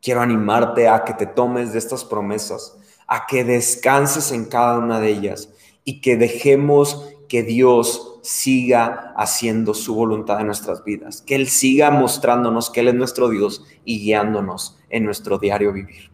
Quiero 0.00 0.20
animarte 0.20 0.86
a 0.88 1.02
que 1.02 1.14
te 1.14 1.26
tomes 1.26 1.72
de 1.72 1.80
estas 1.80 2.04
promesas, 2.04 2.78
a 3.06 3.26
que 3.26 3.44
descanses 3.44 4.32
en 4.32 4.46
cada 4.46 4.78
una 4.78 5.00
de 5.00 5.10
ellas 5.10 5.50
y 5.84 6.00
que 6.00 6.16
dejemos 6.16 7.10
que 7.28 7.42
Dios 7.42 8.20
siga 8.22 9.12
haciendo 9.16 9.74
su 9.74 9.94
voluntad 9.94 10.40
en 10.40 10.46
nuestras 10.46 10.82
vidas, 10.82 11.22
que 11.22 11.34
Él 11.34 11.48
siga 11.48 11.90
mostrándonos 11.90 12.70
que 12.70 12.80
Él 12.80 12.88
es 12.88 12.94
nuestro 12.94 13.28
Dios 13.28 13.64
y 13.84 14.00
guiándonos 14.00 14.78
en 14.88 15.04
nuestro 15.04 15.38
diario 15.38 15.72
vivir. 15.72 16.10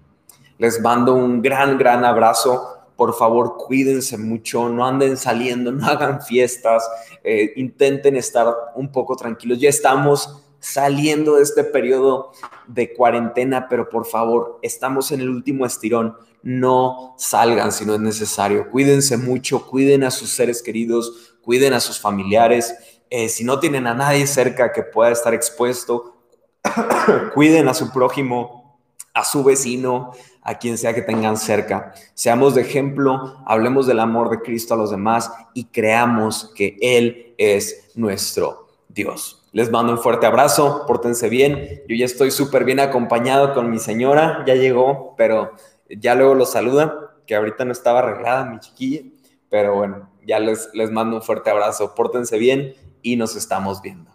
Les 0.59 0.80
mando 0.80 1.14
un 1.14 1.41
gran, 1.41 1.78
gran 1.78 2.05
abrazo. 2.05 2.68
Por 2.97 3.14
favor, 3.14 3.57
cuídense 3.57 4.18
mucho, 4.18 4.68
no 4.68 4.84
anden 4.84 5.16
saliendo, 5.16 5.72
no 5.72 5.86
hagan 5.86 6.20
fiestas, 6.20 6.88
eh, 7.22 7.53
intenten 7.57 8.16
estar 8.16 8.53
un 8.74 8.91
poco 8.91 9.16
tranquilos. 9.16 9.59
Ya 9.59 9.68
estamos 9.68 10.43
saliendo 10.61 11.36
de 11.36 11.42
este 11.42 11.64
periodo 11.64 12.32
de 12.66 12.92
cuarentena, 12.92 13.68
pero 13.68 13.88
por 13.88 14.06
favor, 14.06 14.58
estamos 14.62 15.11
en 15.11 15.20
el 15.20 15.30
último 15.30 15.66
estirón. 15.66 16.16
No 16.42 17.14
salgan 17.18 17.72
si 17.72 17.84
no 17.84 17.94
es 17.94 18.00
necesario. 18.00 18.70
Cuídense 18.70 19.16
mucho, 19.16 19.66
cuiden 19.66 20.04
a 20.04 20.11
sus 20.11 20.30
seres 20.30 20.62
queridos, 20.62 21.36
cuiden 21.42 21.72
a 21.72 21.80
sus 21.80 21.98
familiares. 21.98 22.74
Eh, 23.11 23.28
si 23.28 23.44
no 23.44 23.58
tienen 23.58 23.86
a 23.86 23.94
nadie 23.94 24.26
cerca 24.26 24.72
que 24.72 24.82
pueda 24.82 25.11
estar 25.11 25.34
expuesto, 25.34 26.16
cuiden 27.34 27.68
a 27.68 27.74
su 27.74 27.90
prójimo, 27.92 28.78
a 29.14 29.24
su 29.24 29.42
vecino, 29.42 30.12
a 30.42 30.58
quien 30.58 30.78
sea 30.78 30.94
que 30.94 31.02
tengan 31.02 31.36
cerca. 31.36 31.92
Seamos 32.14 32.54
de 32.54 32.62
ejemplo, 32.62 33.42
hablemos 33.46 33.86
del 33.86 34.00
amor 34.00 34.30
de 34.30 34.40
Cristo 34.40 34.74
a 34.74 34.76
los 34.76 34.90
demás 34.90 35.30
y 35.54 35.64
creamos 35.64 36.52
que 36.54 36.76
Él 36.80 37.34
es 37.38 37.90
nuestro 37.94 38.68
Dios. 38.88 39.39
Les 39.53 39.70
mando 39.70 39.92
un 39.92 39.98
fuerte 39.98 40.26
abrazo, 40.26 40.84
pórtense 40.86 41.28
bien. 41.28 41.82
Yo 41.88 41.96
ya 41.96 42.05
estoy 42.05 42.30
súper 42.30 42.64
bien 42.64 42.78
acompañado 42.78 43.53
con 43.53 43.70
mi 43.70 43.78
señora, 43.78 44.44
ya 44.46 44.55
llegó, 44.55 45.14
pero 45.16 45.53
ya 45.88 46.14
luego 46.14 46.34
los 46.34 46.53
saluda, 46.53 47.16
que 47.26 47.34
ahorita 47.34 47.64
no 47.64 47.72
estaba 47.72 47.98
arreglada 47.98 48.44
mi 48.44 48.61
chiquilla, 48.61 49.03
pero 49.48 49.74
bueno, 49.74 50.11
ya 50.24 50.38
les, 50.38 50.70
les 50.72 50.90
mando 50.90 51.16
un 51.16 51.22
fuerte 51.22 51.51
abrazo, 51.51 51.94
pórtense 51.94 52.38
bien 52.38 52.74
y 53.03 53.16
nos 53.16 53.34
estamos 53.34 53.82
viendo. 53.82 54.11